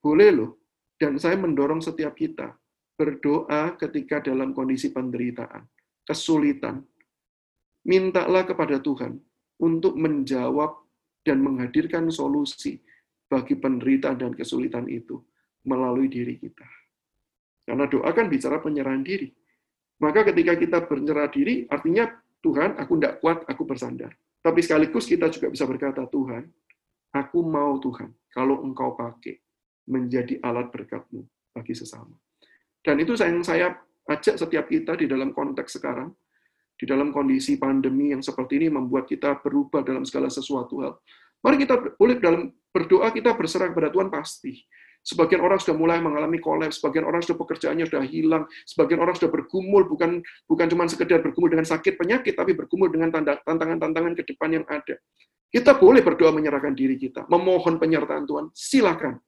Boleh 0.00 0.32
loh, 0.32 0.50
dan 0.96 1.20
saya 1.20 1.36
mendorong 1.36 1.84
setiap 1.84 2.16
kita 2.16 2.56
berdoa 2.96 3.76
ketika 3.76 4.24
dalam 4.24 4.56
kondisi 4.56 4.88
penderitaan, 4.88 5.68
kesulitan, 6.08 6.80
mintalah 7.84 8.48
kepada 8.48 8.80
Tuhan 8.80 9.20
untuk 9.60 9.92
menjawab 10.00 10.80
dan 11.20 11.44
menghadirkan 11.44 12.08
solusi 12.08 12.80
bagi 13.28 13.60
penderitaan 13.60 14.16
dan 14.16 14.32
kesulitan 14.32 14.88
itu 14.88 15.20
melalui 15.68 16.08
diri 16.08 16.40
kita. 16.40 16.64
Karena 17.66 17.84
doa 17.90 18.10
kan 18.14 18.30
bicara 18.30 18.62
penyerahan 18.62 19.02
diri. 19.02 19.28
Maka 19.98 20.22
ketika 20.30 20.54
kita 20.54 20.78
bernyerah 20.86 21.26
diri, 21.28 21.66
artinya 21.66 22.06
Tuhan, 22.44 22.76
aku 22.78 22.98
tidak 23.00 23.20
kuat, 23.20 23.42
aku 23.48 23.62
bersandar. 23.64 24.12
Tapi 24.42 24.62
sekaligus 24.62 25.08
kita 25.10 25.26
juga 25.32 25.50
bisa 25.50 25.66
berkata, 25.66 26.06
Tuhan, 26.06 26.46
aku 27.10 27.38
mau 27.42 27.80
Tuhan, 27.82 28.14
kalau 28.30 28.62
engkau 28.62 28.94
pakai 28.94 29.42
menjadi 29.86 30.38
alat 30.42 30.70
berkatmu 30.70 31.26
bagi 31.54 31.74
sesama. 31.74 32.14
Dan 32.82 33.02
itu 33.02 33.18
yang 33.18 33.42
saya 33.42 33.74
ajak 34.06 34.38
setiap 34.38 34.70
kita 34.70 34.94
di 34.94 35.10
dalam 35.10 35.34
konteks 35.34 35.82
sekarang, 35.82 36.14
di 36.76 36.84
dalam 36.84 37.10
kondisi 37.10 37.58
pandemi 37.58 38.12
yang 38.14 38.22
seperti 38.22 38.62
ini 38.62 38.68
membuat 38.70 39.08
kita 39.08 39.40
berubah 39.42 39.82
dalam 39.82 40.04
segala 40.06 40.30
sesuatu 40.30 40.84
hal. 40.84 40.94
Mari 41.42 41.56
kita 41.66 41.74
boleh 41.96 42.16
dalam 42.20 42.52
berdoa 42.70 43.08
kita 43.10 43.32
berserah 43.34 43.72
kepada 43.72 43.88
Tuhan 43.90 44.12
pasti. 44.12 44.60
Sebagian 45.06 45.38
orang 45.38 45.62
sudah 45.62 45.78
mulai 45.78 46.02
mengalami 46.02 46.42
kolaps, 46.42 46.82
sebagian 46.82 47.06
orang 47.06 47.22
sudah 47.22 47.38
pekerjaannya 47.38 47.86
sudah 47.86 48.02
hilang, 48.02 48.42
sebagian 48.66 48.98
orang 48.98 49.14
sudah 49.14 49.30
bergumul 49.30 49.86
bukan 49.86 50.18
bukan 50.50 50.66
cuma 50.66 50.90
sekedar 50.90 51.22
bergumul 51.22 51.46
dengan 51.46 51.62
sakit 51.62 51.94
penyakit, 51.94 52.34
tapi 52.34 52.58
bergumul 52.58 52.90
dengan 52.90 53.14
tantangan-tantangan 53.14 54.18
ke 54.18 54.26
depan 54.26 54.58
yang 54.58 54.66
ada. 54.66 54.98
Kita 55.46 55.78
boleh 55.78 56.02
berdoa 56.02 56.34
menyerahkan 56.34 56.74
diri 56.74 56.98
kita, 56.98 57.22
memohon 57.30 57.78
penyertaan 57.78 58.26
Tuhan, 58.26 58.50
silakan. 58.50 59.22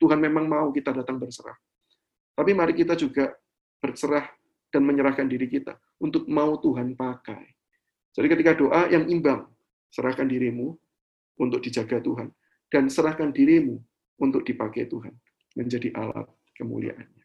Tuhan 0.00 0.16
memang 0.16 0.48
mau 0.48 0.72
kita 0.72 0.96
datang 0.96 1.20
berserah. 1.20 1.60
Tapi 2.32 2.56
mari 2.56 2.72
kita 2.72 2.96
juga 2.96 3.36
berserah 3.84 4.24
dan 4.72 4.80
menyerahkan 4.80 5.28
diri 5.28 5.44
kita 5.44 5.76
untuk 6.00 6.24
mau 6.24 6.56
Tuhan 6.56 6.96
pakai. 6.96 7.52
Jadi 8.16 8.26
ketika 8.32 8.56
doa 8.56 8.88
yang 8.88 9.04
imbang, 9.12 9.44
serahkan 9.92 10.24
dirimu 10.24 10.72
untuk 11.36 11.60
dijaga 11.60 12.00
Tuhan 12.00 12.32
dan 12.72 12.88
serahkan 12.88 13.28
dirimu 13.28 13.76
untuk 14.22 14.46
dipakai 14.46 14.86
Tuhan 14.86 15.12
menjadi 15.58 15.90
alat 15.98 16.30
kemuliaannya. 16.54 17.24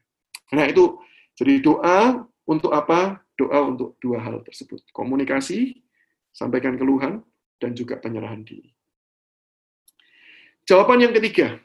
Nah 0.57 0.65
itu 0.65 0.97
jadi 1.37 1.61
doa 1.61 2.25
untuk 2.49 2.73
apa? 2.73 3.21
Doa 3.37 3.69
untuk 3.69 4.01
dua 4.01 4.17
hal 4.25 4.41
tersebut. 4.41 4.81
Komunikasi, 4.89 5.77
sampaikan 6.33 6.73
keluhan, 6.73 7.21
dan 7.61 7.77
juga 7.77 8.01
penyerahan 8.01 8.41
diri. 8.41 8.73
Jawaban 10.65 11.05
yang 11.05 11.13
ketiga, 11.13 11.61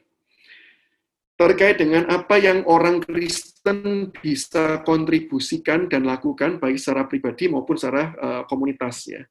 terkait 1.41 1.81
dengan 1.81 2.07
apa 2.13 2.37
yang 2.39 2.63
orang 2.69 3.01
Kristen 3.03 4.13
bisa 4.13 4.85
kontribusikan 4.85 5.89
dan 5.89 6.05
lakukan 6.07 6.61
baik 6.61 6.77
secara 6.77 7.09
pribadi 7.09 7.49
maupun 7.49 7.75
secara 7.75 8.13
uh, 8.21 8.43
komunitas 8.47 9.09
ya. 9.09 9.25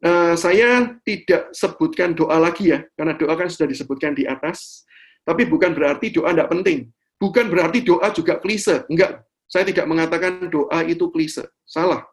Uh, 0.00 0.32
saya 0.36 0.96
tidak 1.04 1.52
sebutkan 1.56 2.12
doa 2.12 2.36
lagi 2.40 2.72
ya, 2.72 2.84
karena 2.96 3.16
doa 3.16 3.34
kan 3.34 3.48
sudah 3.48 3.66
disebutkan 3.66 4.12
di 4.12 4.28
atas. 4.28 4.84
Tapi 5.24 5.46
bukan 5.46 5.76
berarti 5.76 6.10
doa 6.10 6.32
tidak 6.32 6.50
penting. 6.50 6.88
Bukan 7.20 7.52
berarti 7.52 7.84
doa 7.84 8.08
juga 8.10 8.40
klise. 8.40 8.88
Enggak, 8.88 9.22
saya 9.44 9.68
tidak 9.68 9.84
mengatakan 9.84 10.48
doa 10.48 10.80
itu 10.86 11.12
klise. 11.12 11.44
Salah. 11.68 12.06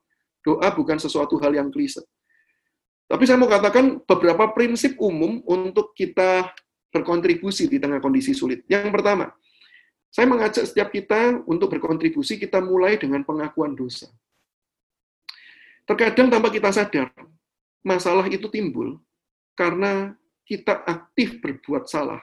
Doa 0.43 0.67
bukan 0.71 0.99
sesuatu 0.99 1.39
hal 1.39 1.55
yang 1.55 1.71
klise. 1.71 2.03
Tapi 3.07 3.23
saya 3.23 3.39
mau 3.39 3.47
katakan 3.47 4.03
beberapa 4.03 4.51
prinsip 4.51 4.99
umum 4.99 5.39
untuk 5.47 5.95
kita 5.95 6.51
berkontribusi 6.91 7.71
di 7.71 7.79
tengah 7.79 8.03
kondisi 8.03 8.35
sulit. 8.35 8.67
Yang 8.67 8.91
pertama, 8.91 9.31
saya 10.11 10.27
mengajak 10.27 10.67
setiap 10.67 10.91
kita 10.91 11.43
untuk 11.47 11.71
berkontribusi, 11.71 12.35
kita 12.35 12.59
mulai 12.59 12.99
dengan 12.99 13.23
pengakuan 13.23 13.75
dosa. 13.75 14.11
Terkadang 15.87 16.27
tanpa 16.27 16.51
kita 16.51 16.67
sadar, 16.67 17.15
masalah 17.79 18.27
itu 18.27 18.51
timbul 18.51 18.99
karena 19.55 20.11
kita 20.43 20.83
aktif 20.83 21.39
berbuat 21.39 21.87
salah 21.87 22.19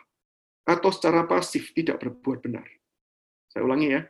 atau 0.64 0.90
secara 0.90 1.28
pasif 1.28 1.72
tidak 1.76 2.00
berbuat 2.00 2.40
benar. 2.40 2.64
Saya 3.52 3.68
ulangi 3.68 3.94
ya. 3.94 4.02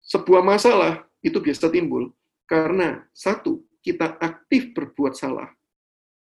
Sebuah 0.00 0.40
masalah 0.40 1.04
itu 1.20 1.40
biasa 1.40 1.68
timbul 1.68 2.12
karena 2.48 3.04
satu, 3.12 3.62
kita 3.80 4.18
aktif 4.20 4.74
berbuat 4.76 5.14
salah, 5.14 5.48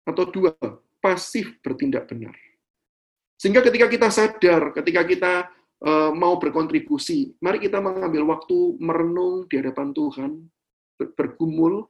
atau 0.03 0.25
dua, 0.27 0.53
pasif 0.99 1.57
bertindak 1.63 2.11
benar. 2.11 2.35
Sehingga 3.39 3.63
ketika 3.63 3.87
kita 3.87 4.09
sadar, 4.09 4.75
ketika 4.75 5.03
kita 5.07 5.33
uh, 5.87 6.11
mau 6.11 6.41
berkontribusi, 6.41 7.37
mari 7.39 7.61
kita 7.63 7.79
mengambil 7.79 8.27
waktu 8.27 8.75
merenung 8.81 9.47
di 9.47 9.61
hadapan 9.61 9.95
Tuhan, 9.95 10.31
bergumul, 11.15 11.87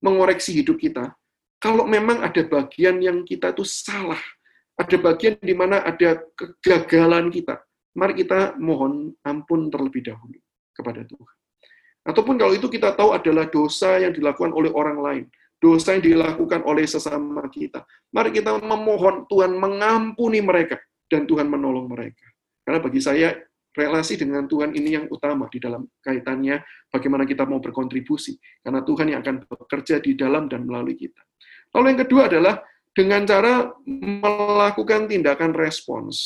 mengoreksi 0.00 0.56
hidup 0.56 0.78
kita. 0.78 1.12
Kalau 1.60 1.84
memang 1.84 2.22
ada 2.22 2.40
bagian 2.46 3.02
yang 3.02 3.26
kita 3.28 3.50
itu 3.50 3.66
salah, 3.66 4.20
ada 4.76 4.96
bagian 5.00 5.40
di 5.40 5.54
mana 5.56 5.80
ada 5.80 6.20
kegagalan 6.36 7.32
kita, 7.32 7.64
mari 7.96 8.12
kita 8.12 8.60
mohon 8.60 9.16
ampun 9.24 9.72
terlebih 9.72 10.04
dahulu 10.04 10.36
kepada 10.76 11.00
Tuhan. 11.08 11.34
Ataupun 12.06 12.38
kalau 12.38 12.54
itu 12.54 12.70
kita 12.70 12.94
tahu 12.94 13.16
adalah 13.16 13.50
dosa 13.50 13.98
yang 13.98 14.14
dilakukan 14.14 14.54
oleh 14.54 14.70
orang 14.70 14.98
lain, 15.02 15.24
dosa 15.58 15.96
yang 15.96 16.04
dilakukan 16.04 16.62
oleh 16.62 16.86
sesama 16.86 17.48
kita. 17.50 17.82
Mari 18.14 18.30
kita 18.30 18.60
memohon 18.62 19.26
Tuhan 19.26 19.56
mengampuni 19.56 20.38
mereka 20.44 20.78
dan 21.10 21.26
Tuhan 21.26 21.50
menolong 21.50 21.90
mereka. 21.90 22.22
Karena 22.62 22.78
bagi 22.78 23.00
saya 23.02 23.34
relasi 23.74 24.16
dengan 24.16 24.46
Tuhan 24.46 24.72
ini 24.72 24.90
yang 24.96 25.06
utama 25.10 25.50
di 25.50 25.58
dalam 25.58 25.84
kaitannya 26.00 26.62
bagaimana 26.92 27.26
kita 27.26 27.42
mau 27.48 27.58
berkontribusi. 27.58 28.38
Karena 28.62 28.86
Tuhan 28.86 29.10
yang 29.10 29.20
akan 29.24 29.36
bekerja 29.48 29.98
di 29.98 30.14
dalam 30.14 30.46
dan 30.46 30.62
melalui 30.62 30.94
kita. 30.94 31.20
Lalu 31.74 31.86
yang 31.96 32.00
kedua 32.06 32.22
adalah 32.30 32.54
dengan 32.96 33.28
cara 33.28 33.76
melakukan 33.84 35.04
tindakan 35.04 35.52
respons. 35.52 36.16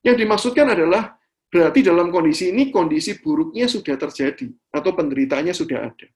Yang 0.00 0.24
dimaksudkan 0.24 0.72
adalah 0.72 1.20
Berarti 1.54 1.86
dalam 1.86 2.10
kondisi 2.10 2.50
ini, 2.50 2.74
kondisi 2.74 3.14
buruknya 3.22 3.70
sudah 3.70 3.94
terjadi, 3.94 4.50
atau 4.74 4.90
penderitaannya 4.90 5.54
sudah 5.54 5.86
ada. 5.86 6.06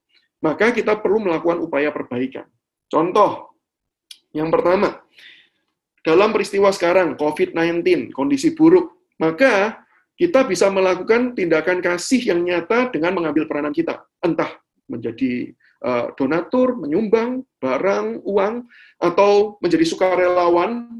Maka 0.43 0.75
kita 0.75 0.99
perlu 0.99 1.23
melakukan 1.31 1.63
upaya 1.63 1.95
perbaikan. 1.95 2.43
Contoh, 2.91 3.55
yang 4.35 4.51
pertama, 4.51 4.99
dalam 6.03 6.35
peristiwa 6.35 6.75
sekarang, 6.75 7.15
COVID-19, 7.15 8.11
kondisi 8.11 8.51
buruk, 8.51 9.07
maka 9.23 9.79
kita 10.19 10.43
bisa 10.43 10.75
melakukan 10.75 11.39
tindakan 11.39 11.79
kasih 11.79 12.35
yang 12.35 12.43
nyata 12.43 12.91
dengan 12.91 13.15
mengambil 13.15 13.47
peranan 13.47 13.71
kita. 13.71 14.03
Entah 14.19 14.59
menjadi 14.91 15.55
donatur, 16.19 16.75
menyumbang, 16.75 17.47
barang, 17.63 18.27
uang, 18.27 18.67
atau 18.99 19.57
menjadi 19.63 19.85
sukarelawan 19.87 20.91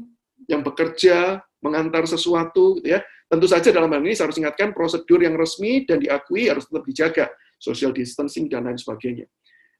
yang 0.47 0.63
bekerja, 0.63 1.43
mengantar 1.59 2.07
sesuatu, 2.07 2.79
gitu 2.79 2.95
ya, 2.95 3.03
Tentu 3.29 3.45
saja 3.45 3.69
dalam 3.69 3.93
hal 3.93 4.01
ini 4.01 4.17
saya 4.17 4.33
harus 4.33 4.41
ingatkan 4.41 4.73
prosedur 4.73 5.21
yang 5.21 5.37
resmi 5.37 5.85
dan 5.85 6.01
diakui 6.01 6.49
harus 6.49 6.65
tetap 6.65 6.81
dijaga, 6.89 7.25
social 7.61 7.93
distancing 7.93 8.49
dan 8.49 8.65
lain 8.65 8.81
sebagainya. 8.81 9.29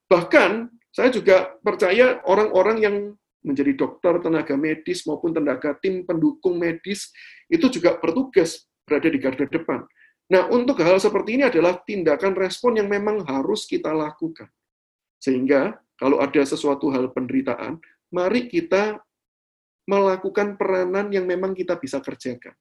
Bahkan 0.06 0.70
saya 0.94 1.10
juga 1.10 1.58
percaya 1.58 2.22
orang-orang 2.30 2.78
yang 2.78 2.96
menjadi 3.42 3.74
dokter, 3.74 4.22
tenaga 4.22 4.54
medis 4.54 5.02
maupun 5.10 5.34
tenaga 5.34 5.74
tim 5.82 6.06
pendukung 6.06 6.62
medis 6.62 7.10
itu 7.50 7.66
juga 7.74 7.98
bertugas 7.98 8.70
berada 8.86 9.10
di 9.10 9.18
garda 9.18 9.50
depan. 9.50 9.82
Nah, 10.30 10.46
untuk 10.54 10.78
hal 10.86 11.02
seperti 11.02 11.42
ini 11.42 11.50
adalah 11.50 11.82
tindakan 11.82 12.38
respon 12.38 12.78
yang 12.78 12.86
memang 12.86 13.26
harus 13.26 13.66
kita 13.66 13.90
lakukan. 13.90 14.46
Sehingga 15.20 15.78
kalau 16.00 16.24
ada 16.24 16.42
sesuatu 16.48 16.88
hal 16.90 17.12
penderitaan, 17.12 17.78
mari 18.16 18.48
kita 18.48 19.04
melakukan 19.86 20.56
peranan 20.56 21.12
yang 21.12 21.28
memang 21.28 21.52
kita 21.52 21.76
bisa 21.76 22.00
kerjakan 22.00 22.56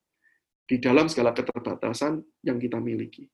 di 0.69 0.77
dalam 0.83 1.09
segala 1.09 1.33
keterbatasan 1.33 2.21
yang 2.45 2.61
kita 2.61 2.77
miliki. 2.83 3.25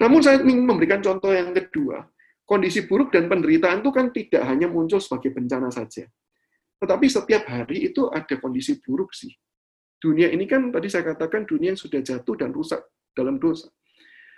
Namun 0.00 0.24
saya 0.24 0.42
ingin 0.42 0.66
memberikan 0.66 0.98
contoh 0.98 1.30
yang 1.30 1.54
kedua. 1.54 2.02
Kondisi 2.44 2.84
buruk 2.84 3.14
dan 3.14 3.30
penderitaan 3.30 3.80
itu 3.80 3.90
kan 3.94 4.12
tidak 4.12 4.42
hanya 4.44 4.68
muncul 4.68 5.00
sebagai 5.00 5.32
bencana 5.32 5.72
saja. 5.72 6.04
Tetapi 6.76 7.06
setiap 7.08 7.48
hari 7.48 7.88
itu 7.88 8.12
ada 8.12 8.36
kondisi 8.36 8.76
buruk 8.84 9.16
sih. 9.16 9.32
Dunia 9.96 10.28
ini 10.28 10.44
kan 10.44 10.68
tadi 10.68 10.92
saya 10.92 11.16
katakan 11.16 11.48
dunia 11.48 11.72
yang 11.72 11.80
sudah 11.80 12.04
jatuh 12.04 12.36
dan 12.36 12.52
rusak 12.52 12.84
dalam 13.16 13.40
dosa. 13.40 13.72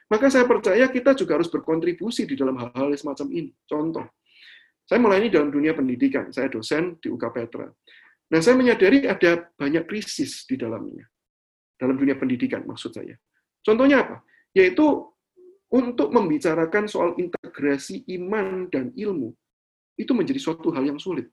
Maka 0.06 0.30
saya 0.30 0.46
percaya 0.46 0.86
kita 0.86 1.18
juga 1.18 1.34
harus 1.38 1.50
berkontribusi 1.50 2.26
di 2.30 2.38
dalam 2.38 2.54
hal-hal 2.62 2.94
semacam 2.94 3.26
ini. 3.34 3.50
Contoh, 3.66 4.06
saya 4.86 5.02
mulai 5.02 5.18
ini 5.26 5.34
dalam 5.34 5.50
dunia 5.50 5.74
pendidikan. 5.74 6.30
Saya 6.30 6.46
dosen 6.46 6.94
di 7.02 7.10
UK 7.10 7.24
Petra. 7.34 7.66
Nah, 8.26 8.40
saya 8.42 8.54
menyadari 8.54 9.06
ada 9.06 9.50
banyak 9.58 9.86
krisis 9.86 10.46
di 10.46 10.54
dalamnya 10.54 11.06
dalam 11.78 11.98
dunia 11.98 12.16
pendidikan 12.16 12.64
maksud 12.64 12.94
saya. 12.94 13.14
Contohnya 13.60 14.02
apa? 14.02 14.16
Yaitu 14.56 15.10
untuk 15.70 16.14
membicarakan 16.14 16.86
soal 16.86 17.18
integrasi 17.18 18.06
iman 18.16 18.70
dan 18.70 18.94
ilmu 18.94 19.34
itu 19.98 20.12
menjadi 20.14 20.38
suatu 20.38 20.70
hal 20.72 20.86
yang 20.86 21.00
sulit. 21.00 21.28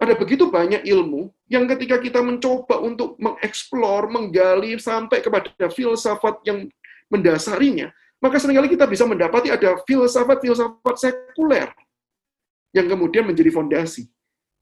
Ada 0.00 0.16
begitu 0.16 0.48
banyak 0.48 0.80
ilmu 0.88 1.28
yang 1.52 1.68
ketika 1.68 2.00
kita 2.00 2.24
mencoba 2.24 2.80
untuk 2.80 3.20
mengeksplor, 3.20 4.08
menggali 4.08 4.80
sampai 4.80 5.20
kepada 5.20 5.68
filsafat 5.68 6.40
yang 6.48 6.72
mendasarinya, 7.10 7.90
maka 8.22 8.36
sering 8.38 8.56
kali 8.60 8.70
kita 8.70 8.86
bisa 8.86 9.04
mendapati 9.04 9.50
ada 9.50 9.80
filsafat-filsafat 9.84 10.96
sekuler 10.96 11.68
yang 12.70 12.86
kemudian 12.86 13.26
menjadi 13.26 13.50
fondasi. 13.50 14.06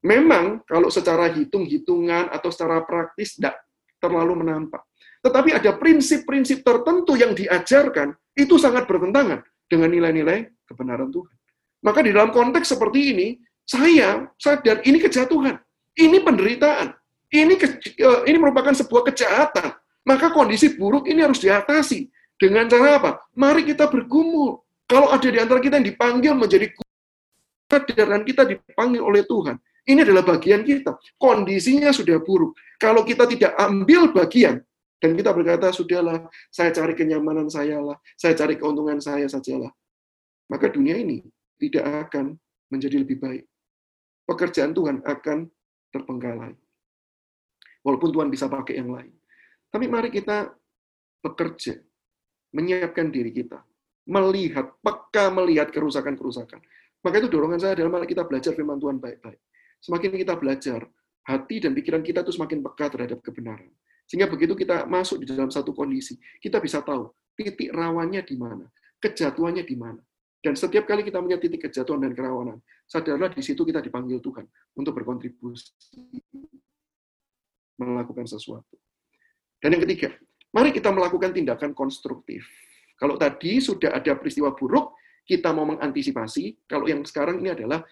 Memang 0.00 0.62
kalau 0.64 0.88
secara 0.88 1.26
hitung-hitungan 1.34 2.30
atau 2.30 2.48
secara 2.54 2.80
praktis 2.86 3.34
tidak 3.36 3.58
terlalu 3.98 4.46
menampak. 4.46 4.80
Tetapi 5.18 5.58
ada 5.58 5.74
prinsip-prinsip 5.74 6.62
tertentu 6.62 7.18
yang 7.18 7.34
diajarkan, 7.34 8.14
itu 8.38 8.54
sangat 8.56 8.86
bertentangan 8.86 9.42
dengan 9.66 9.90
nilai-nilai 9.90 10.54
kebenaran 10.70 11.10
Tuhan. 11.10 11.34
Maka 11.82 12.00
di 12.06 12.14
dalam 12.14 12.30
konteks 12.30 12.78
seperti 12.78 13.00
ini, 13.10 13.28
saya 13.66 14.30
sadar 14.38 14.86
ini 14.86 15.02
kejatuhan, 15.02 15.58
ini 15.98 16.22
penderitaan, 16.22 16.94
ini 17.34 17.54
eh, 17.58 18.20
ini 18.30 18.38
merupakan 18.38 18.70
sebuah 18.70 19.10
kejahatan. 19.10 19.74
Maka 20.06 20.30
kondisi 20.30 20.78
buruk 20.78 21.10
ini 21.10 21.20
harus 21.20 21.42
diatasi 21.42 22.08
dengan 22.38 22.70
cara 22.70 23.02
apa? 23.02 23.10
Mari 23.34 23.66
kita 23.66 23.90
bergumul. 23.90 24.62
Kalau 24.88 25.12
ada 25.12 25.28
di 25.28 25.36
antara 25.36 25.60
kita 25.60 25.76
yang 25.82 25.88
dipanggil 25.92 26.32
menjadi 26.32 26.72
kesadaran 27.68 28.24
kita 28.24 28.48
dipanggil 28.48 29.04
oleh 29.04 29.26
Tuhan, 29.28 29.60
ini 29.84 30.00
adalah 30.00 30.24
bagian 30.24 30.64
kita. 30.64 30.96
Kondisinya 31.20 31.92
sudah 31.92 32.16
buruk. 32.24 32.56
Kalau 32.80 33.04
kita 33.04 33.28
tidak 33.28 33.52
ambil 33.60 34.08
bagian, 34.14 34.64
dan 34.98 35.14
kita 35.14 35.30
berkata, 35.30 35.70
sudahlah, 35.70 36.26
saya 36.50 36.74
cari 36.74 36.94
kenyamanan 36.98 37.46
saya 37.46 37.78
lah, 37.78 37.98
saya 38.18 38.34
cari 38.34 38.58
keuntungan 38.58 38.98
saya 38.98 39.30
sajalah. 39.30 39.70
Maka 40.50 40.74
dunia 40.74 40.98
ini 40.98 41.22
tidak 41.60 42.10
akan 42.10 42.34
menjadi 42.72 43.06
lebih 43.06 43.22
baik. 43.22 43.44
Pekerjaan 44.26 44.74
Tuhan 44.74 45.00
akan 45.06 45.46
terbengkalai. 45.94 46.52
Walaupun 47.86 48.10
Tuhan 48.10 48.28
bisa 48.28 48.50
pakai 48.50 48.82
yang 48.82 48.90
lain. 48.90 49.14
Tapi 49.70 49.86
mari 49.86 50.10
kita 50.10 50.50
bekerja, 51.22 51.78
menyiapkan 52.54 53.12
diri 53.12 53.32
kita, 53.32 53.60
melihat, 54.08 54.76
peka 54.80 55.28
melihat 55.32 55.68
kerusakan-kerusakan. 55.72 56.60
Maka 57.04 57.14
itu 57.22 57.28
dorongan 57.30 57.60
saya 57.62 57.72
adalah 57.78 58.00
mari 58.00 58.10
kita 58.10 58.26
belajar 58.26 58.52
firman 58.56 58.80
Tuhan 58.80 58.98
baik-baik 58.98 59.38
semakin 59.82 60.10
kita 60.14 60.34
belajar, 60.38 60.80
hati 61.26 61.56
dan 61.62 61.72
pikiran 61.74 62.02
kita 62.02 62.26
itu 62.26 62.32
semakin 62.34 62.58
peka 62.62 62.86
terhadap 62.90 63.18
kebenaran. 63.22 63.70
Sehingga 64.08 64.26
begitu 64.26 64.56
kita 64.56 64.88
masuk 64.88 65.22
di 65.22 65.26
dalam 65.28 65.52
satu 65.52 65.76
kondisi, 65.76 66.16
kita 66.40 66.58
bisa 66.58 66.80
tahu 66.80 67.12
titik 67.36 67.70
rawannya 67.70 68.24
di 68.24 68.36
mana, 68.40 68.66
kejatuhannya 68.98 69.62
di 69.62 69.76
mana. 69.76 70.00
Dan 70.38 70.54
setiap 70.54 70.86
kali 70.86 71.02
kita 71.02 71.18
melihat 71.18 71.44
titik 71.44 71.68
kejatuhan 71.68 72.00
dan 72.00 72.14
kerawanan, 72.14 72.58
sadarlah 72.88 73.28
di 73.28 73.42
situ 73.42 73.66
kita 73.66 73.82
dipanggil 73.82 74.22
Tuhan 74.22 74.46
untuk 74.78 74.96
berkontribusi 74.96 75.74
melakukan 77.78 78.26
sesuatu. 78.26 78.78
Dan 79.58 79.74
yang 79.76 79.82
ketiga, 79.84 80.14
mari 80.52 80.70
kita 80.72 80.88
melakukan 80.92 81.32
tindakan 81.32 81.72
konstruktif. 81.76 82.44
Kalau 82.98 83.14
tadi 83.14 83.62
sudah 83.62 83.94
ada 83.94 84.18
peristiwa 84.18 84.52
buruk, 84.52 84.98
kita 85.22 85.54
mau 85.54 85.68
mengantisipasi. 85.68 86.66
Kalau 86.66 86.88
yang 86.88 87.04
sekarang 87.04 87.38
ini 87.38 87.52
adalah 87.52 87.84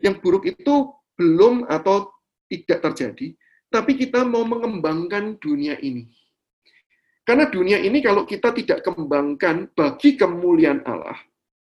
yang 0.00 0.16
buruk 0.22 0.48
itu 0.48 0.94
belum 1.18 1.66
atau 1.68 2.08
tidak 2.48 2.80
terjadi, 2.80 3.36
tapi 3.68 3.98
kita 3.98 4.24
mau 4.24 4.46
mengembangkan 4.46 5.36
dunia 5.36 5.76
ini. 5.82 6.08
Karena 7.28 7.44
dunia 7.44 7.76
ini 7.76 8.00
kalau 8.00 8.24
kita 8.24 8.56
tidak 8.56 8.80
kembangkan 8.80 9.68
bagi 9.76 10.16
kemuliaan 10.16 10.80
Allah, 10.88 11.20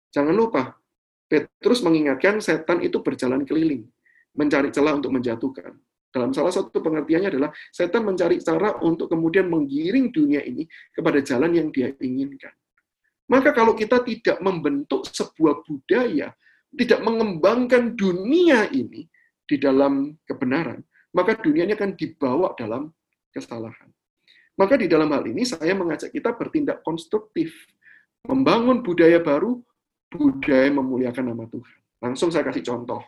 jangan 0.09 0.33
lupa, 0.33 0.81
Petrus 1.29 1.85
mengingatkan 1.85 2.41
setan 2.41 2.81
itu 2.81 3.05
berjalan 3.05 3.45
keliling, 3.45 3.85
mencari 4.33 4.73
celah 4.73 4.97
untuk 4.97 5.13
menjatuhkan. 5.13 5.77
Dalam 6.11 6.35
salah 6.35 6.51
satu 6.51 6.83
pengertiannya 6.83 7.31
adalah 7.31 7.51
setan 7.71 8.03
mencari 8.03 8.43
cara 8.43 8.83
untuk 8.83 9.07
kemudian 9.07 9.47
menggiring 9.47 10.11
dunia 10.11 10.43
ini 10.43 10.67
kepada 10.91 11.23
jalan 11.23 11.55
yang 11.55 11.69
dia 11.71 11.95
inginkan. 12.03 12.51
Maka 13.31 13.55
kalau 13.55 13.79
kita 13.79 14.03
tidak 14.03 14.43
membentuk 14.43 15.07
sebuah 15.07 15.63
budaya 15.63 16.35
tidak 16.75 17.03
mengembangkan 17.03 17.99
dunia 17.99 18.71
ini 18.71 19.07
di 19.47 19.57
dalam 19.59 20.15
kebenaran, 20.23 20.83
maka 21.15 21.35
dunia 21.39 21.67
ini 21.67 21.75
akan 21.75 21.99
dibawa 21.99 22.55
dalam 22.55 22.95
kesalahan. 23.35 23.91
Maka 24.55 24.79
di 24.79 24.87
dalam 24.87 25.11
hal 25.11 25.27
ini 25.27 25.43
saya 25.43 25.75
mengajak 25.75 26.15
kita 26.15 26.35
bertindak 26.35 26.83
konstruktif, 26.87 27.55
membangun 28.27 28.83
budaya 28.87 29.19
baru, 29.19 29.59
budaya 30.11 30.71
memuliakan 30.71 31.35
nama 31.35 31.47
Tuhan. 31.51 31.79
Langsung 32.03 32.31
saya 32.31 32.47
kasih 32.47 32.67
contoh. 32.67 33.03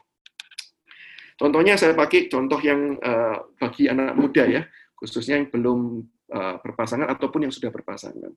Contohnya 1.38 1.74
saya 1.80 1.96
pakai 1.96 2.28
contoh 2.28 2.60
yang 2.60 2.96
uh, 3.00 3.36
bagi 3.58 3.88
anak 3.88 4.14
muda 4.14 4.44
ya, 4.46 4.62
khususnya 4.94 5.40
yang 5.40 5.48
belum 5.48 6.04
uh, 6.32 6.56
berpasangan 6.60 7.08
ataupun 7.08 7.48
yang 7.48 7.52
sudah 7.54 7.72
berpasangan. 7.72 8.32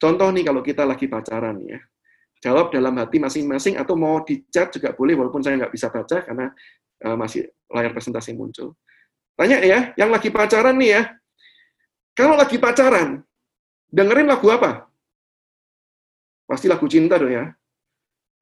Contoh 0.00 0.28
nih 0.34 0.44
kalau 0.46 0.60
kita 0.64 0.82
lagi 0.82 1.06
pacaran 1.06 1.62
ya, 1.62 1.78
jawab 2.42 2.74
dalam 2.74 2.98
hati 2.98 3.22
masing-masing 3.22 3.78
atau 3.78 3.94
mau 3.94 4.24
di 4.26 4.42
chat 4.50 4.72
juga 4.74 4.96
boleh 4.96 5.14
walaupun 5.14 5.44
saya 5.44 5.60
nggak 5.62 5.72
bisa 5.72 5.92
baca 5.92 6.16
karena 6.26 6.46
uh, 7.06 7.16
masih 7.16 7.46
layar 7.70 7.92
presentasi 7.94 8.34
muncul. 8.34 8.74
Tanya 9.38 9.62
ya, 9.64 9.96
yang 9.96 10.12
lagi 10.12 10.28
pacaran 10.28 10.76
nih 10.76 10.90
ya, 10.92 11.02
Kalau 12.12 12.36
lagi 12.36 12.60
pacaran, 12.60 13.24
dengerin 13.88 14.28
lagu 14.28 14.44
apa? 14.52 14.84
Pasti 16.44 16.68
lagu 16.68 16.84
cinta 16.84 17.16
dong 17.16 17.32
ya. 17.32 17.48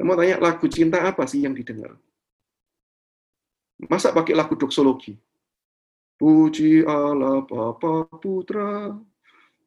Mau 0.02 0.18
tanya, 0.18 0.42
lagu 0.42 0.66
cinta 0.66 1.06
apa 1.06 1.22
sih 1.30 1.46
yang 1.46 1.54
didengar? 1.54 1.94
Masa 3.88 4.12
pakai 4.12 4.36
lagu 4.36 4.58
doksologi? 4.58 5.16
Puji 6.20 6.84
Allah 6.84 7.40
Bapa 7.48 8.04
Putra. 8.20 8.92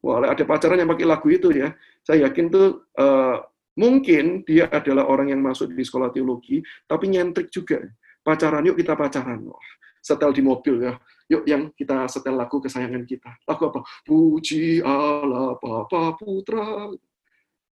Wah, 0.04 0.20
ada 0.22 0.44
pacaran 0.46 0.78
yang 0.78 0.90
pakai 0.92 1.08
lagu 1.08 1.26
itu 1.32 1.50
ya. 1.50 1.74
Saya 2.04 2.28
yakin 2.28 2.46
tuh 2.52 2.86
uh, 3.00 3.42
mungkin 3.74 4.46
dia 4.46 4.70
adalah 4.70 5.08
orang 5.08 5.32
yang 5.32 5.40
masuk 5.42 5.72
di 5.72 5.82
sekolah 5.82 6.14
teologi, 6.14 6.62
tapi 6.86 7.10
nyentrik 7.10 7.50
juga. 7.50 7.82
Pacaran, 8.22 8.62
yuk 8.68 8.78
kita 8.78 8.94
pacaran. 8.94 9.42
Wah, 9.48 9.66
setel 9.98 10.30
di 10.30 10.44
mobil 10.44 10.84
ya. 10.84 10.94
Yuk 11.32 11.42
yang 11.48 11.72
kita 11.72 12.04
setel 12.06 12.36
lagu 12.36 12.60
kesayangan 12.60 13.02
kita. 13.08 13.32
Lagu 13.48 13.72
apa? 13.72 13.80
Puji 14.04 14.84
Allah 14.84 15.56
Bapa 15.58 16.14
Putra. 16.20 16.92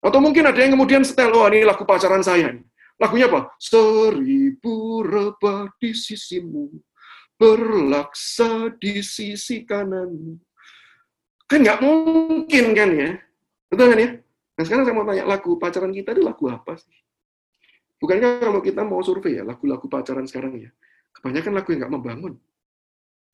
Atau 0.05 0.21
mungkin 0.21 0.45
ada 0.45 0.59
yang 0.61 0.77
kemudian 0.77 1.01
setel, 1.07 1.33
oh 1.33 1.49
ini 1.49 1.65
lagu 1.65 1.87
pacaran 1.89 2.21
saya. 2.21 2.53
Lagunya 2.97 3.29
apa? 3.29 3.53
Seribu 3.61 5.05
rebah 5.05 5.69
di 5.77 5.93
sisimu, 5.93 6.73
berlaksa 7.37 8.73
di 8.81 9.05
sisi 9.05 9.69
kanan. 9.69 10.41
Kan 11.45 11.61
nggak 11.63 11.85
mungkin 11.85 12.65
kan 12.73 12.91
ya? 12.97 13.11
Betul 13.69 13.87
kan 13.93 13.99
ya? 14.01 14.11
Nah 14.57 14.63
sekarang 14.65 14.85
saya 14.89 14.97
mau 14.97 15.05
tanya, 15.05 15.25
lagu 15.29 15.61
pacaran 15.61 15.93
kita 15.93 16.17
itu 16.17 16.25
lagu 16.25 16.49
apa 16.49 16.81
sih? 16.81 16.97
Bukankah 18.01 18.41
kalau 18.41 18.61
kita 18.61 18.85
mau 18.85 19.01
survei 19.01 19.41
ya, 19.41 19.45
lagu-lagu 19.45 19.89
pacaran 19.89 20.29
sekarang 20.29 20.69
ya, 20.69 20.71
kebanyakan 21.17 21.53
lagu 21.57 21.69
yang 21.73 21.81
nggak 21.85 21.95
membangun. 21.97 22.35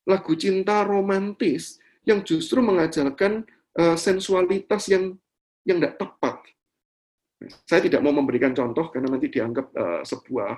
Lagu 0.06 0.32
cinta 0.34 0.82
romantis 0.82 1.78
yang 2.02 2.26
justru 2.26 2.58
mengajarkan 2.58 3.46
uh, 3.78 3.94
sensualitas 3.94 4.90
yang 4.90 5.14
yang 5.62 5.78
tidak 5.78 5.98
tepat. 5.98 6.42
Saya 7.66 7.80
tidak 7.82 8.00
mau 8.04 8.14
memberikan 8.14 8.52
contoh 8.52 8.92
karena 8.92 9.16
nanti 9.16 9.32
dianggap 9.32 9.66
uh, 9.74 10.02
sebuah 10.06 10.50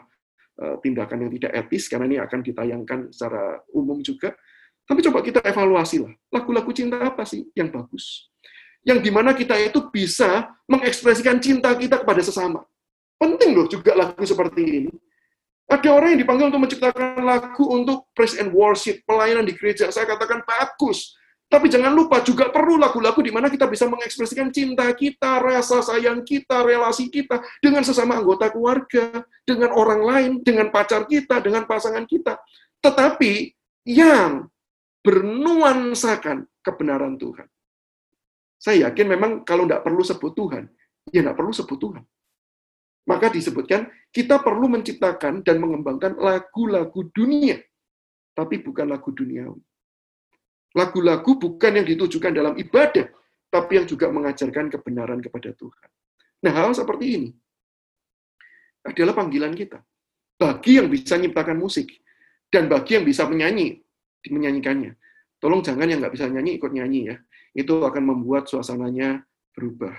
uh, 0.61 0.77
tindakan 0.83 1.29
yang 1.29 1.33
tidak 1.41 1.53
etis 1.65 1.89
karena 1.89 2.05
ini 2.11 2.19
akan 2.21 2.41
ditayangkan 2.45 3.01
secara 3.15 3.63
umum 3.73 4.03
juga. 4.05 4.37
Tapi 4.85 5.01
coba 5.01 5.25
kita 5.25 5.41
evaluasi 5.41 6.05
lah, 6.05 6.13
lagu-lagu 6.29 6.69
cinta 6.77 7.01
apa 7.01 7.25
sih 7.25 7.49
yang 7.57 7.73
bagus? 7.73 8.29
yang 8.85 9.01
di 9.01 9.09
mana 9.09 9.33
kita 9.33 9.57
itu 9.57 9.89
bisa 9.89 10.53
mengekspresikan 10.69 11.41
cinta 11.41 11.73
kita 11.73 12.05
kepada 12.05 12.21
sesama. 12.21 12.63
Penting 13.17 13.57
loh 13.57 13.67
juga 13.67 13.97
lagu 13.97 14.21
seperti 14.23 14.61
ini. 14.63 14.93
Ada 15.65 15.89
orang 15.89 16.13
yang 16.15 16.21
dipanggil 16.21 16.53
untuk 16.53 16.63
menciptakan 16.69 17.25
lagu 17.25 17.65
untuk 17.73 18.13
praise 18.13 18.37
and 18.37 18.53
worship, 18.53 19.01
pelayanan 19.09 19.49
di 19.49 19.57
gereja. 19.57 19.89
Saya 19.89 20.05
katakan 20.05 20.45
bagus. 20.45 21.17
Tapi 21.45 21.71
jangan 21.71 21.95
lupa 21.95 22.19
juga 22.25 22.51
perlu 22.51 22.81
lagu-lagu 22.81 23.21
di 23.23 23.31
mana 23.31 23.47
kita 23.47 23.71
bisa 23.71 23.87
mengekspresikan 23.87 24.51
cinta 24.51 24.91
kita, 24.91 25.39
rasa 25.39 25.85
sayang 25.85 26.27
kita, 26.27 26.65
relasi 26.67 27.13
kita 27.13 27.39
dengan 27.63 27.87
sesama 27.87 28.19
anggota 28.19 28.51
keluarga, 28.51 29.23
dengan 29.47 29.71
orang 29.77 30.03
lain, 30.03 30.33
dengan 30.43 30.73
pacar 30.75 31.07
kita, 31.07 31.39
dengan 31.45 31.69
pasangan 31.69 32.03
kita. 32.09 32.41
Tetapi 32.83 33.55
yang 33.87 34.49
bernuansakan 35.05 36.49
kebenaran 36.65 37.21
Tuhan. 37.21 37.47
Saya 38.57 38.89
yakin 38.89 39.07
memang 39.13 39.33
kalau 39.45 39.69
tidak 39.69 39.85
perlu 39.85 40.01
sebut 40.01 40.33
Tuhan, 40.33 40.65
ya 41.13 41.21
tidak 41.21 41.37
perlu 41.37 41.53
sebut 41.53 41.77
Tuhan. 41.77 42.05
Maka 43.05 43.29
disebutkan, 43.29 43.93
kita 44.09 44.41
perlu 44.41 44.65
menciptakan 44.73 45.45
dan 45.45 45.61
mengembangkan 45.61 46.17
lagu-lagu 46.17 47.05
dunia, 47.13 47.61
tapi 48.33 48.65
bukan 48.65 48.89
lagu 48.89 49.13
duniawi. 49.13 49.61
Lagu-lagu 50.75 51.39
bukan 51.39 51.73
yang 51.81 51.87
ditujukan 51.87 52.35
dalam 52.35 52.59
ibadah, 52.59 53.07
tapi 53.49 53.79
yang 53.79 53.87
juga 53.87 54.11
mengajarkan 54.11 54.71
kebenaran 54.75 55.23
kepada 55.23 55.55
Tuhan. 55.55 55.89
Nah, 56.43 56.53
hal 56.53 56.75
seperti 56.75 57.07
ini 57.15 57.31
adalah 58.85 59.15
panggilan 59.15 59.55
kita. 59.55 59.81
Bagi 60.35 60.83
yang 60.83 60.91
bisa 60.91 61.15
menciptakan 61.15 61.57
musik, 61.57 61.89
dan 62.51 62.67
bagi 62.67 62.99
yang 62.99 63.07
bisa 63.07 63.23
menyanyi, 63.25 63.79
menyanyikannya. 64.27 64.99
Tolong 65.39 65.63
jangan 65.63 65.87
yang 65.87 66.03
nggak 66.03 66.15
bisa 66.15 66.27
nyanyi 66.27 66.59
ikut 66.59 66.73
nyanyi 66.75 67.01
ya 67.15 67.17
itu 67.55 67.75
akan 67.81 68.03
membuat 68.03 68.51
suasananya 68.51 69.23
berubah. 69.55 69.95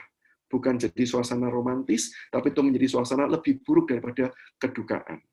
Bukan 0.45 0.77
jadi 0.77 1.03
suasana 1.07 1.49
romantis, 1.49 2.13
tapi 2.29 2.53
itu 2.53 2.61
menjadi 2.61 2.87
suasana 2.99 3.25
lebih 3.25 3.63
buruk 3.65 3.89
daripada 3.89 4.29
kedukaan. 4.61 5.23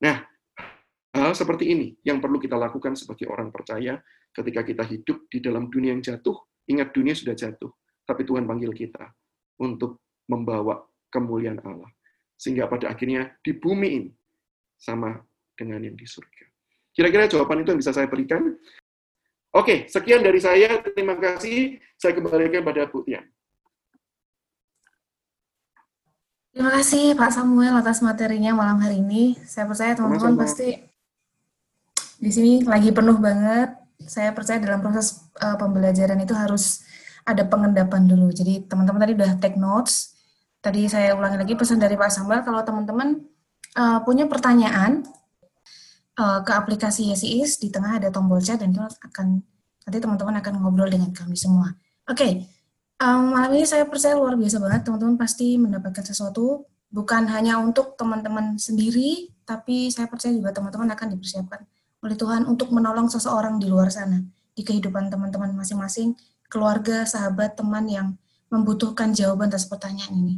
Nah, 0.00 0.24
hal 1.12 1.32
seperti 1.36 1.68
ini 1.68 1.92
yang 2.02 2.18
perlu 2.18 2.40
kita 2.40 2.56
lakukan 2.56 2.96
sebagai 2.96 3.28
orang 3.28 3.52
percaya 3.52 4.00
ketika 4.32 4.64
kita 4.64 4.84
hidup 4.88 5.28
di 5.28 5.38
dalam 5.44 5.68
dunia 5.68 5.92
yang 5.92 6.02
jatuh. 6.02 6.36
Ingat 6.62 6.94
dunia 6.94 7.12
sudah 7.12 7.34
jatuh, 7.34 7.68
tapi 8.06 8.22
Tuhan 8.22 8.46
panggil 8.46 8.70
kita 8.72 9.10
untuk 9.60 10.00
membawa 10.30 10.80
kemuliaan 11.10 11.58
Allah. 11.66 11.90
Sehingga 12.38 12.70
pada 12.70 12.90
akhirnya 12.90 13.34
di 13.42 13.52
bumi 13.52 13.88
ini 13.98 14.10
sama 14.78 15.18
dengan 15.58 15.82
yang 15.82 15.98
di 15.98 16.06
surga. 16.06 16.46
Kira-kira 16.92 17.26
jawaban 17.26 17.66
itu 17.66 17.74
yang 17.74 17.80
bisa 17.82 17.92
saya 17.92 18.06
berikan. 18.06 18.56
Oke, 19.52 19.90
sekian 19.90 20.24
dari 20.24 20.40
saya. 20.40 20.80
Terima 20.80 21.18
kasih. 21.18 21.76
Saya 21.98 22.16
kembalikan 22.16 22.64
pada 22.64 22.88
Bu 22.88 23.04
Tian. 23.04 23.26
Terima 26.52 26.68
kasih 26.68 27.16
Pak 27.16 27.32
Samuel 27.32 27.80
atas 27.80 28.04
materinya 28.04 28.52
malam 28.52 28.76
hari 28.76 29.00
ini. 29.00 29.40
Saya 29.48 29.64
percaya 29.64 29.96
teman-teman 29.96 30.36
pasti 30.36 30.91
di 32.22 32.30
sini 32.30 32.52
lagi 32.62 32.94
penuh 32.94 33.18
banget. 33.18 33.74
Saya 34.06 34.30
percaya 34.30 34.62
dalam 34.62 34.78
proses 34.78 35.26
uh, 35.42 35.58
pembelajaran 35.58 36.18
itu 36.22 36.34
harus 36.34 36.86
ada 37.26 37.42
pengendapan 37.46 38.06
dulu. 38.06 38.30
Jadi 38.30 38.66
teman-teman 38.66 39.02
tadi 39.02 39.14
udah 39.18 39.30
take 39.42 39.58
notes. 39.58 40.14
Tadi 40.62 40.86
saya 40.86 41.18
ulangi 41.18 41.42
lagi 41.42 41.54
pesan 41.58 41.82
dari 41.82 41.98
Pak 41.98 42.10
Samuel 42.14 42.46
kalau 42.46 42.62
teman-teman 42.62 43.18
uh, 43.74 43.98
punya 44.06 44.30
pertanyaan 44.30 45.02
uh, 46.18 46.46
ke 46.46 46.54
aplikasi 46.54 47.10
Yesiis, 47.10 47.58
di 47.58 47.74
tengah 47.74 47.98
ada 47.98 48.14
tombol 48.14 48.38
chat 48.38 48.62
dan 48.62 48.70
itu 48.70 48.78
akan 48.78 49.42
nanti 49.82 49.98
teman-teman 49.98 50.38
akan 50.38 50.52
ngobrol 50.62 50.86
dengan 50.86 51.10
kami 51.10 51.34
semua. 51.34 51.74
Oke, 52.06 52.14
okay. 52.14 52.32
um, 53.02 53.34
malam 53.34 53.50
ini 53.58 53.66
saya 53.66 53.82
percaya 53.86 54.14
luar 54.14 54.38
biasa 54.38 54.62
banget 54.62 54.86
teman-teman 54.86 55.18
pasti 55.18 55.58
mendapatkan 55.58 56.06
sesuatu 56.06 56.70
bukan 56.94 57.26
hanya 57.26 57.58
untuk 57.58 57.98
teman-teman 57.98 58.54
sendiri, 58.58 59.34
tapi 59.42 59.90
saya 59.90 60.06
percaya 60.06 60.30
juga 60.30 60.54
teman-teman 60.54 60.94
akan 60.94 61.18
dipersiapkan 61.18 61.66
oleh 62.02 62.16
Tuhan 62.18 62.50
untuk 62.50 62.74
menolong 62.74 63.06
seseorang 63.06 63.62
di 63.62 63.70
luar 63.70 63.88
sana 63.88 64.20
di 64.52 64.62
kehidupan 64.62 65.08
teman-teman 65.08 65.56
masing-masing, 65.56 66.12
keluarga, 66.52 67.08
sahabat, 67.08 67.56
teman 67.56 67.88
yang 67.88 68.08
membutuhkan 68.52 69.16
jawaban 69.16 69.48
atas 69.48 69.64
pertanyaan 69.64 70.12
ini. 70.12 70.34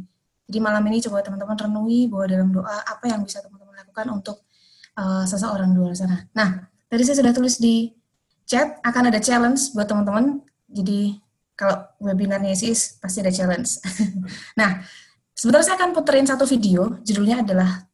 Jadi 0.47 0.57
malam 0.63 0.83
ini 0.87 1.03
coba 1.03 1.19
teman-teman 1.25 1.57
renungi 1.57 2.07
bahwa 2.07 2.25
dalam 2.29 2.49
doa 2.53 2.77
apa 2.85 3.11
yang 3.11 3.25
bisa 3.27 3.43
teman-teman 3.43 3.75
lakukan 3.75 4.07
untuk 4.13 4.37
uh, 4.95 5.27
seseorang 5.27 5.75
di 5.75 5.77
luar 5.83 5.97
sana. 5.97 6.23
Nah, 6.31 6.69
tadi 6.87 7.01
saya 7.03 7.19
sudah 7.19 7.33
tulis 7.35 7.59
di 7.59 7.91
chat 8.47 8.79
akan 8.85 9.11
ada 9.11 9.19
challenge 9.19 9.75
buat 9.75 9.89
teman-teman. 9.89 10.39
Jadi 10.71 11.17
kalau 11.59 11.83
webinarnya 11.99 12.55
sih 12.55 12.71
pasti 13.01 13.19
ada 13.19 13.33
challenge. 13.33 13.83
nah, 14.59 14.79
sebentar 15.35 15.65
saya 15.65 15.75
akan 15.81 15.91
puterin 15.91 16.29
satu 16.29 16.47
video, 16.47 17.01
judulnya 17.03 17.43
adalah 17.43 17.89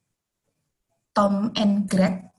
Tom 1.16 1.50
and 1.58 1.90
Greg. 1.90 2.31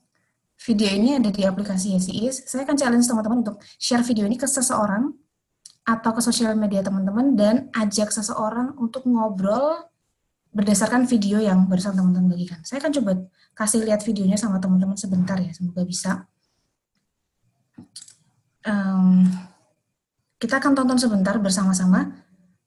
Video 0.62 0.88
ini 0.94 1.18
ada 1.18 1.34
di 1.34 1.42
aplikasi 1.42 1.98
YCIS. 1.98 2.46
Saya 2.46 2.62
akan 2.62 2.76
challenge 2.78 3.06
teman-teman 3.10 3.42
untuk 3.42 3.58
share 3.82 4.06
video 4.06 4.30
ini 4.30 4.38
ke 4.38 4.46
seseorang 4.46 5.10
atau 5.82 6.10
ke 6.14 6.22
sosial 6.22 6.54
media 6.54 6.86
teman-teman 6.86 7.34
dan 7.34 7.66
ajak 7.74 8.14
seseorang 8.14 8.78
untuk 8.78 9.02
ngobrol 9.02 9.90
berdasarkan 10.54 11.10
video 11.10 11.42
yang 11.42 11.66
barusan 11.66 11.98
teman-teman 11.98 12.38
bagikan. 12.38 12.62
Saya 12.62 12.78
akan 12.78 12.92
coba 12.94 13.12
kasih 13.58 13.82
lihat 13.82 14.06
videonya 14.06 14.38
sama 14.38 14.62
teman-teman 14.62 14.94
sebentar 14.94 15.34
ya, 15.42 15.50
semoga 15.50 15.82
bisa. 15.82 16.30
Um, 18.62 19.26
kita 20.38 20.62
akan 20.62 20.78
tonton 20.78 20.98
sebentar 21.02 21.34
bersama-sama. 21.42 22.21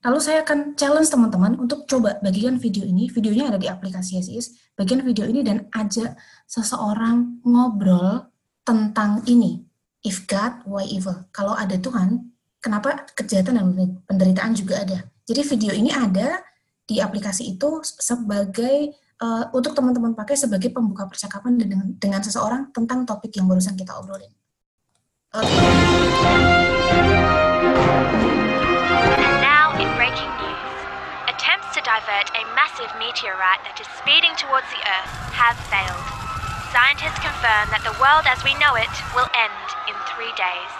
Lalu 0.06 0.22
saya 0.22 0.46
akan 0.46 0.78
challenge 0.78 1.10
teman-teman 1.10 1.58
untuk 1.58 1.90
coba 1.90 2.22
bagikan 2.22 2.62
video 2.62 2.86
ini. 2.86 3.10
Videonya 3.10 3.50
ada 3.50 3.58
di 3.58 3.66
aplikasi 3.66 4.22
SIS. 4.22 4.54
Bagian 4.78 5.02
video 5.02 5.26
ini 5.26 5.42
dan 5.42 5.66
ajak 5.74 6.14
seseorang 6.46 7.42
ngobrol 7.42 8.30
tentang 8.62 9.26
ini. 9.26 9.66
If 10.06 10.30
God, 10.30 10.62
why 10.70 10.86
evil? 10.86 11.26
Kalau 11.34 11.58
ada 11.58 11.74
Tuhan, 11.74 12.22
kenapa 12.62 13.10
kejahatan 13.18 13.58
dan 13.58 13.74
penderitaan 14.06 14.54
juga 14.54 14.86
ada? 14.86 15.10
Jadi 15.26 15.42
video 15.42 15.74
ini 15.74 15.90
ada 15.90 16.38
di 16.86 17.02
aplikasi 17.02 17.58
itu 17.58 17.82
sebagai 17.82 18.94
uh, 19.26 19.50
untuk 19.58 19.74
teman-teman 19.74 20.14
pakai 20.14 20.38
sebagai 20.38 20.70
pembuka 20.70 21.10
percakapan 21.10 21.58
dengan, 21.58 21.98
dengan 21.98 22.22
seseorang 22.22 22.70
tentang 22.70 23.10
topik 23.10 23.34
yang 23.34 23.50
barusan 23.50 23.74
kita 23.74 23.98
obrolin. 23.98 24.30
Okay. 25.34 25.66
Massive 32.76 33.00
meteorite 33.00 33.64
that 33.64 33.80
is 33.80 33.88
speeding 33.96 34.36
towards 34.36 34.68
the 34.68 34.84
Earth 34.84 35.12
have 35.32 35.56
failed. 35.72 36.08
Scientists 36.76 37.24
confirm 37.24 37.72
that 37.72 37.80
the 37.88 37.96
world 38.04 38.28
as 38.28 38.44
we 38.44 38.52
know 38.60 38.76
it 38.76 38.92
will 39.16 39.32
end 39.32 39.68
in 39.88 39.96
three 40.12 40.32
days. 40.36 40.72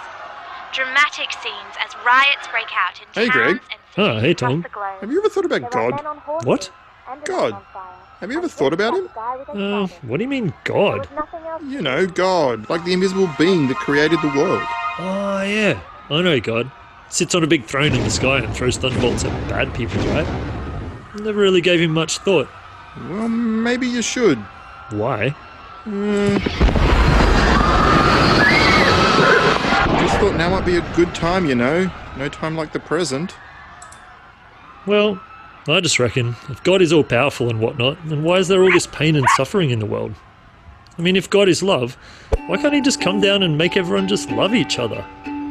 Dramatic 0.76 1.32
scenes 1.40 1.72
as 1.80 1.96
riots 2.04 2.44
break 2.52 2.68
out 2.76 3.00
in 3.00 3.08
Hey, 3.16 3.32
towns 3.32 3.32
Greg. 3.32 3.56
and 3.72 3.80
Oh, 3.96 4.20
cities 4.20 4.20
hey, 4.20 4.30
across 4.32 4.50
Tom. 4.52 4.60
the 4.60 4.68
globe. 4.68 5.00
Have 5.00 5.10
you 5.10 5.18
ever 5.24 5.28
thought 5.32 5.46
about 5.48 5.70
God? 5.70 6.44
What? 6.44 6.70
God. 7.24 7.56
Have 8.20 8.30
you 8.30 8.38
ever 8.38 8.48
thought 8.48 8.74
about 8.74 8.92
him? 8.92 9.08
Uh, 9.56 9.86
what 10.04 10.18
do 10.18 10.24
you 10.24 10.28
mean, 10.28 10.52
God? 10.64 11.08
You 11.64 11.80
know, 11.80 12.06
God, 12.06 12.68
like 12.68 12.84
the 12.84 12.92
invisible 12.92 13.30
being 13.38 13.68
that 13.68 13.76
created 13.78 14.20
the 14.20 14.28
world. 14.36 14.62
Oh, 14.98 15.40
yeah. 15.48 15.80
I 16.10 16.20
know 16.20 16.40
God. 16.40 16.70
Sits 17.08 17.34
on 17.34 17.42
a 17.42 17.46
big 17.46 17.64
throne 17.64 17.94
in 17.94 18.02
the 18.02 18.10
sky 18.10 18.40
and 18.40 18.54
throws 18.54 18.76
thunderbolts 18.76 19.24
at 19.24 19.48
bad 19.48 19.72
people, 19.72 19.96
right? 20.08 20.55
Never 21.26 21.40
really 21.40 21.60
gave 21.60 21.80
him 21.80 21.90
much 21.90 22.18
thought. 22.18 22.48
Well, 23.10 23.28
maybe 23.28 23.88
you 23.88 24.00
should. 24.00 24.38
Why? 24.90 25.34
Uh, 25.84 26.38
just 29.98 30.18
thought 30.18 30.36
now 30.36 30.50
might 30.50 30.64
be 30.64 30.76
a 30.76 30.92
good 30.94 31.12
time, 31.16 31.46
you 31.46 31.56
know. 31.56 31.90
No 32.16 32.28
time 32.28 32.54
like 32.54 32.72
the 32.72 32.78
present. 32.78 33.34
Well, 34.86 35.20
I 35.66 35.80
just 35.80 35.98
reckon 35.98 36.36
if 36.48 36.62
God 36.62 36.80
is 36.80 36.92
all 36.92 37.02
powerful 37.02 37.50
and 37.50 37.58
whatnot, 37.58 37.98
then 38.06 38.22
why 38.22 38.36
is 38.36 38.46
there 38.46 38.62
all 38.62 38.70
this 38.70 38.86
pain 38.86 39.16
and 39.16 39.26
suffering 39.30 39.70
in 39.70 39.80
the 39.80 39.84
world? 39.84 40.14
I 40.96 41.02
mean, 41.02 41.16
if 41.16 41.28
God 41.28 41.48
is 41.48 41.60
love, 41.60 41.96
why 42.46 42.56
can't 42.56 42.72
He 42.72 42.80
just 42.80 43.00
come 43.00 43.20
down 43.20 43.42
and 43.42 43.58
make 43.58 43.76
everyone 43.76 44.06
just 44.06 44.30
love 44.30 44.54
each 44.54 44.78
other? 44.78 45.04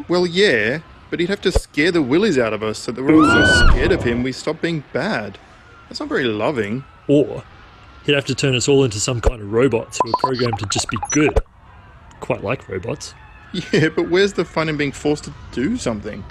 Well, 0.07 0.25
yeah, 0.25 0.79
but 1.09 1.19
he'd 1.19 1.27
have 1.27 1.41
to 1.41 1.51
scare 1.51 1.91
the 1.91 2.01
willies 2.01 2.37
out 2.37 2.53
of 2.53 2.63
us 2.63 2.79
so 2.79 2.93
that 2.93 3.03
we're 3.03 3.15
all 3.15 3.45
so 3.45 3.67
scared 3.67 3.91
of 3.91 4.03
him 4.03 4.23
we 4.23 4.31
stop 4.31 4.61
being 4.61 4.85
bad. 4.93 5.37
That's 5.87 5.99
not 5.99 6.09
very 6.09 6.25
loving. 6.25 6.83
Or 7.07 7.43
He'd 8.05 8.13
have 8.13 8.25
to 8.25 8.35
turn 8.35 8.55
us 8.55 8.67
all 8.67 8.83
into 8.83 8.99
some 8.99 9.19
kind 9.19 9.41
of 9.41 9.51
robots 9.51 9.99
who 10.01 10.09
are 10.09 10.13
programmed 10.19 10.59
to 10.59 10.67
just 10.67 10.89
be 10.89 10.97
good. 11.11 11.39
Quite 12.19 12.43
like 12.43 12.69
robots. 12.69 13.13
Yeah, 13.71 13.87
but 13.87 14.09
where's 14.09 14.33
the 14.33 14.43
fun 14.43 14.67
in 14.67 14.75
being 14.75 14.91
forced 14.91 15.23
to 15.23 15.33
do 15.53 15.77
something? 15.77 16.25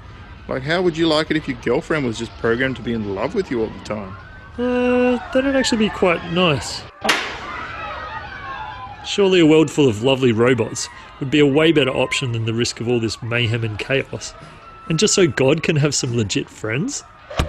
Like, 0.47 0.63
how 0.63 0.83
would 0.83 0.95
you 0.95 1.07
like 1.07 1.31
it 1.31 1.39
if 1.39 1.49
your 1.49 1.57
girlfriend 1.63 2.05
was 2.05 2.19
just 2.19 2.31
programmed 2.33 2.77
to 2.77 2.83
be 2.83 2.93
in 2.93 3.15
love 3.15 3.35
with 3.35 3.51
you 3.51 3.63
all 3.63 3.69
the 3.71 3.85
time? 3.85 4.17
Uh, 4.59 5.17
that'd 5.33 5.57
actually 5.57 5.79
be 5.79 5.89
quite 5.89 6.23
nice. 6.33 6.83
Surely 9.07 9.41
a 9.41 9.47
world 9.47 9.71
full 9.71 9.89
of 9.89 10.03
lovely 10.03 10.33
robots 10.33 10.89
would 11.19 11.31
be 11.31 11.41
a 11.41 11.47
way 11.47 11.73
better 11.73 11.91
option 11.91 12.33
than 12.33 12.45
the 12.45 12.53
risk 12.53 12.81
of 12.81 12.89
all 12.89 13.01
this 13.01 13.23
mayhem 13.23 13.65
and 13.65 13.79
chaos. 13.79 14.35
And 14.91 14.99
just 14.99 15.15
so 15.15 15.27
God 15.27 15.63
can 15.63 15.77
have 15.77 15.95
some 15.95 16.15
legit 16.15 16.51
friends? 16.51 17.03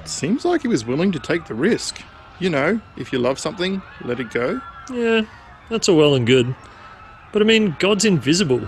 Seems 0.05 0.45
like 0.45 0.61
he 0.61 0.67
was 0.67 0.85
willing 0.85 1.11
to 1.11 1.19
take 1.19 1.45
the 1.45 1.55
risk. 1.55 2.01
You 2.39 2.49
know, 2.49 2.79
if 2.97 3.11
you 3.13 3.19
love 3.19 3.39
something, 3.39 3.81
let 4.03 4.19
it 4.19 4.29
go. 4.31 4.59
Yeah, 4.91 5.21
that's 5.69 5.87
all 5.89 5.97
well 5.97 6.15
and 6.15 6.27
good. 6.27 6.53
But 7.31 7.41
I 7.41 7.45
mean, 7.45 7.75
God's 7.79 8.05
invisible. 8.05 8.59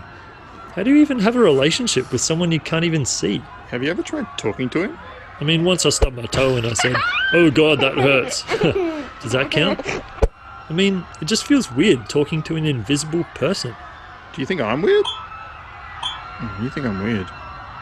How 0.73 0.83
do 0.83 0.91
you 0.93 1.01
even 1.01 1.19
have 1.19 1.35
a 1.35 1.39
relationship 1.39 2.11
with 2.11 2.21
someone 2.21 2.51
you 2.51 2.59
can't 2.59 2.85
even 2.85 3.05
see? 3.05 3.39
Have 3.69 3.83
you 3.83 3.89
ever 3.89 4.01
tried 4.03 4.25
talking 4.37 4.69
to 4.69 4.83
him? 4.83 4.97
I 5.39 5.43
mean, 5.43 5.63
once 5.63 5.85
I 5.85 5.89
stubbed 5.89 6.15
my 6.17 6.23
toe 6.23 6.55
and 6.57 6.65
I 6.65 6.73
said, 6.73 6.95
Oh 7.33 7.51
god, 7.51 7.79
that 7.81 7.93
hurts. 7.95 8.43
Does 9.21 9.31
that 9.33 9.51
count? 9.51 9.81
I 10.69 10.73
mean, 10.73 11.05
it 11.21 11.25
just 11.25 11.45
feels 11.45 11.71
weird 11.71 12.09
talking 12.09 12.41
to 12.43 12.55
an 12.55 12.65
invisible 12.65 13.23
person. 13.35 13.75
Do 14.33 14.41
you 14.41 14.45
think 14.47 14.61
I'm 14.61 14.81
weird? 14.81 15.05
Hmm, 15.07 16.63
You 16.63 16.69
think 16.69 16.85
I'm 16.85 17.03
weird? 17.03 17.27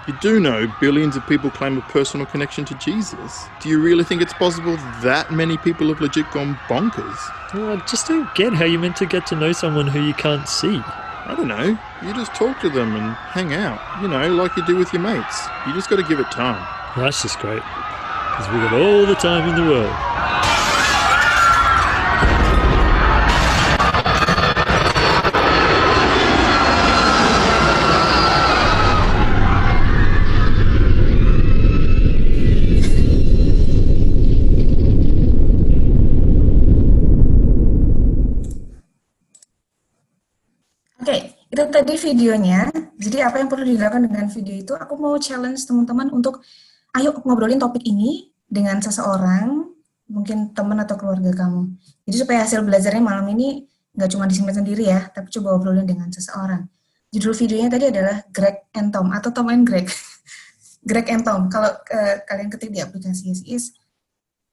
You 0.08 0.14
do 0.22 0.40
know 0.40 0.72
billions 0.80 1.16
of 1.16 1.26
people 1.26 1.50
claim 1.50 1.80
a 1.80 1.82
personal 1.82 2.28
connection 2.28 2.64
to 2.66 2.76
Jesus. 2.76 3.48
Do 3.60 3.70
you 3.70 3.82
really 3.82 4.04
think 4.04 4.22
it's 4.22 4.34
possible 4.34 4.78
that 5.02 5.32
many 5.32 5.58
people 5.58 5.88
have 5.88 6.00
legit 6.00 6.30
gone 6.30 6.54
bonkers? 6.68 7.18
Well, 7.56 7.76
I 7.76 7.78
just 7.88 8.08
don't 8.08 8.34
get 8.36 8.54
how 8.54 8.66
you're 8.66 8.80
meant 8.80 8.98
to 8.98 9.08
get 9.08 9.26
to 9.28 9.36
know 9.36 9.52
someone 9.52 9.88
who 9.88 10.04
you 10.04 10.14
can't 10.14 10.48
see. 10.48 10.78
I 10.78 11.34
don't 11.36 11.48
know. 11.48 11.76
You 12.04 12.14
just 12.14 12.36
talk 12.36 12.60
to 12.60 12.70
them 12.70 12.96
and 12.96 13.16
hang 13.16 13.54
out. 13.54 13.82
You 14.00 14.08
know, 14.08 14.32
like 14.36 14.56
you 14.56 14.64
do 14.68 14.76
with 14.76 14.94
your 14.94 15.02
mates. 15.02 15.48
You 15.66 15.74
just 15.74 15.90
got 15.90 15.96
to 15.96 16.04
give 16.04 16.20
it 16.20 16.30
time. 16.30 16.64
That's 16.96 17.24
just 17.24 17.40
great. 17.40 17.64
Because 17.64 18.48
we've 18.52 18.62
got 18.62 18.74
all 18.74 19.08
the 19.08 19.16
time 19.16 19.50
in 19.50 19.56
the 19.56 19.72
world. 19.72 20.65
Videonya. 42.16 42.72
Jadi 42.96 43.20
apa 43.20 43.44
yang 43.44 43.52
perlu 43.52 43.68
dilakukan 43.68 44.08
dengan 44.08 44.32
video 44.32 44.56
itu, 44.56 44.72
aku 44.72 44.96
mau 44.96 45.20
challenge 45.20 45.68
teman-teman 45.68 46.08
untuk 46.16 46.40
ayo 46.96 47.12
ngobrolin 47.28 47.60
topik 47.60 47.84
ini 47.84 48.32
dengan 48.48 48.80
seseorang, 48.80 49.68
mungkin 50.08 50.56
teman 50.56 50.80
atau 50.80 50.96
keluarga 50.96 51.36
kamu. 51.36 51.76
Jadi 52.08 52.16
supaya 52.16 52.48
hasil 52.48 52.64
belajarnya 52.64 53.04
malam 53.04 53.28
ini 53.36 53.68
nggak 53.92 54.10
cuma 54.16 54.32
disimpan 54.32 54.56
sendiri 54.56 54.88
ya, 54.88 55.12
tapi 55.12 55.28
coba 55.28 55.60
obrolin 55.60 55.84
dengan 55.84 56.08
seseorang. 56.08 56.64
Judul 57.12 57.36
videonya 57.36 57.68
tadi 57.68 57.86
adalah 57.92 58.24
Greg 58.32 58.72
and 58.72 58.96
Tom 58.96 59.12
atau 59.12 59.30
Tom 59.36 59.52
and 59.52 59.68
Greg. 59.68 59.92
Greg 60.88 61.08
and 61.12 61.28
Tom. 61.28 61.52
Kalau 61.52 61.72
eh, 61.92 62.24
kalian 62.24 62.48
ketik 62.48 62.72
di 62.72 62.80
aplikasi 62.80 63.36
YesIs, 63.36 63.76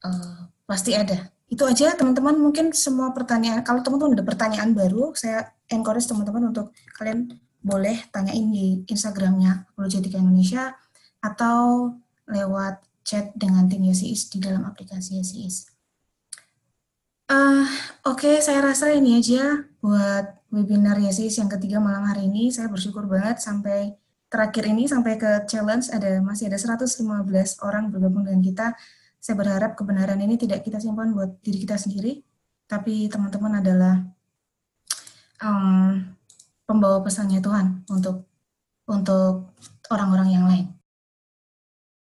eh, 0.03 0.39
pasti 0.67 0.99
ada. 0.99 1.31
Itu 1.47 1.69
aja 1.69 1.95
teman-teman 1.95 2.39
mungkin 2.39 2.75
semua 2.75 3.15
pertanyaan. 3.15 3.63
Kalau 3.63 3.87
teman-teman 3.87 4.19
ada 4.19 4.25
pertanyaan 4.25 4.73
baru, 4.75 5.15
saya 5.15 5.53
encourage 5.71 6.09
teman-teman 6.09 6.55
untuk 6.55 6.73
kalian 6.97 7.29
boleh 7.63 8.11
tanyain 8.11 8.51
di 8.51 8.83
Instagramnya 8.91 9.71
Apologetika 9.73 10.19
Indonesia 10.19 10.75
atau 11.23 11.95
lewat 12.27 12.83
chat 13.07 13.31
dengan 13.35 13.67
tim 13.67 13.83
YesIs 13.83 14.31
di 14.31 14.39
dalam 14.43 14.67
aplikasi 14.67 15.19
YesIs. 15.23 15.71
Eh, 17.33 17.67
Oke, 18.03 18.43
saya 18.43 18.59
rasa 18.61 18.91
ini 18.91 19.23
aja 19.23 19.63
buat 19.79 20.43
webinar 20.51 20.99
YesIs 20.99 21.39
yang 21.39 21.47
ketiga 21.47 21.79
malam 21.79 22.03
hari 22.03 22.27
ini. 22.27 22.51
Saya 22.51 22.67
bersyukur 22.67 23.07
banget 23.07 23.39
sampai 23.39 23.95
terakhir 24.27 24.69
ini, 24.69 24.91
sampai 24.91 25.17
ke 25.17 25.47
challenge, 25.47 25.89
ada 25.95 26.19
masih 26.19 26.51
ada 26.51 26.59
115 26.59 27.63
orang 27.63 27.95
bergabung 27.95 28.27
dengan 28.27 28.43
kita. 28.43 28.67
Saya 29.23 29.39
berharap 29.39 29.79
kebenaran 29.79 30.19
ini 30.19 30.35
tidak 30.35 30.67
kita 30.67 30.83
simpan 30.83 31.15
buat 31.15 31.39
diri 31.47 31.63
kita 31.63 31.79
sendiri, 31.79 32.27
tapi 32.67 33.07
teman-teman 33.07 33.63
adalah 33.63 34.03
em, 35.41 36.12
pembawa 36.67 37.03
pesannya 37.03 37.43
Tuhan 37.43 37.87
untuk 37.91 38.27
untuk 38.87 39.55
orang-orang 39.89 40.29
yang 40.33 40.45
lain. 40.49 40.67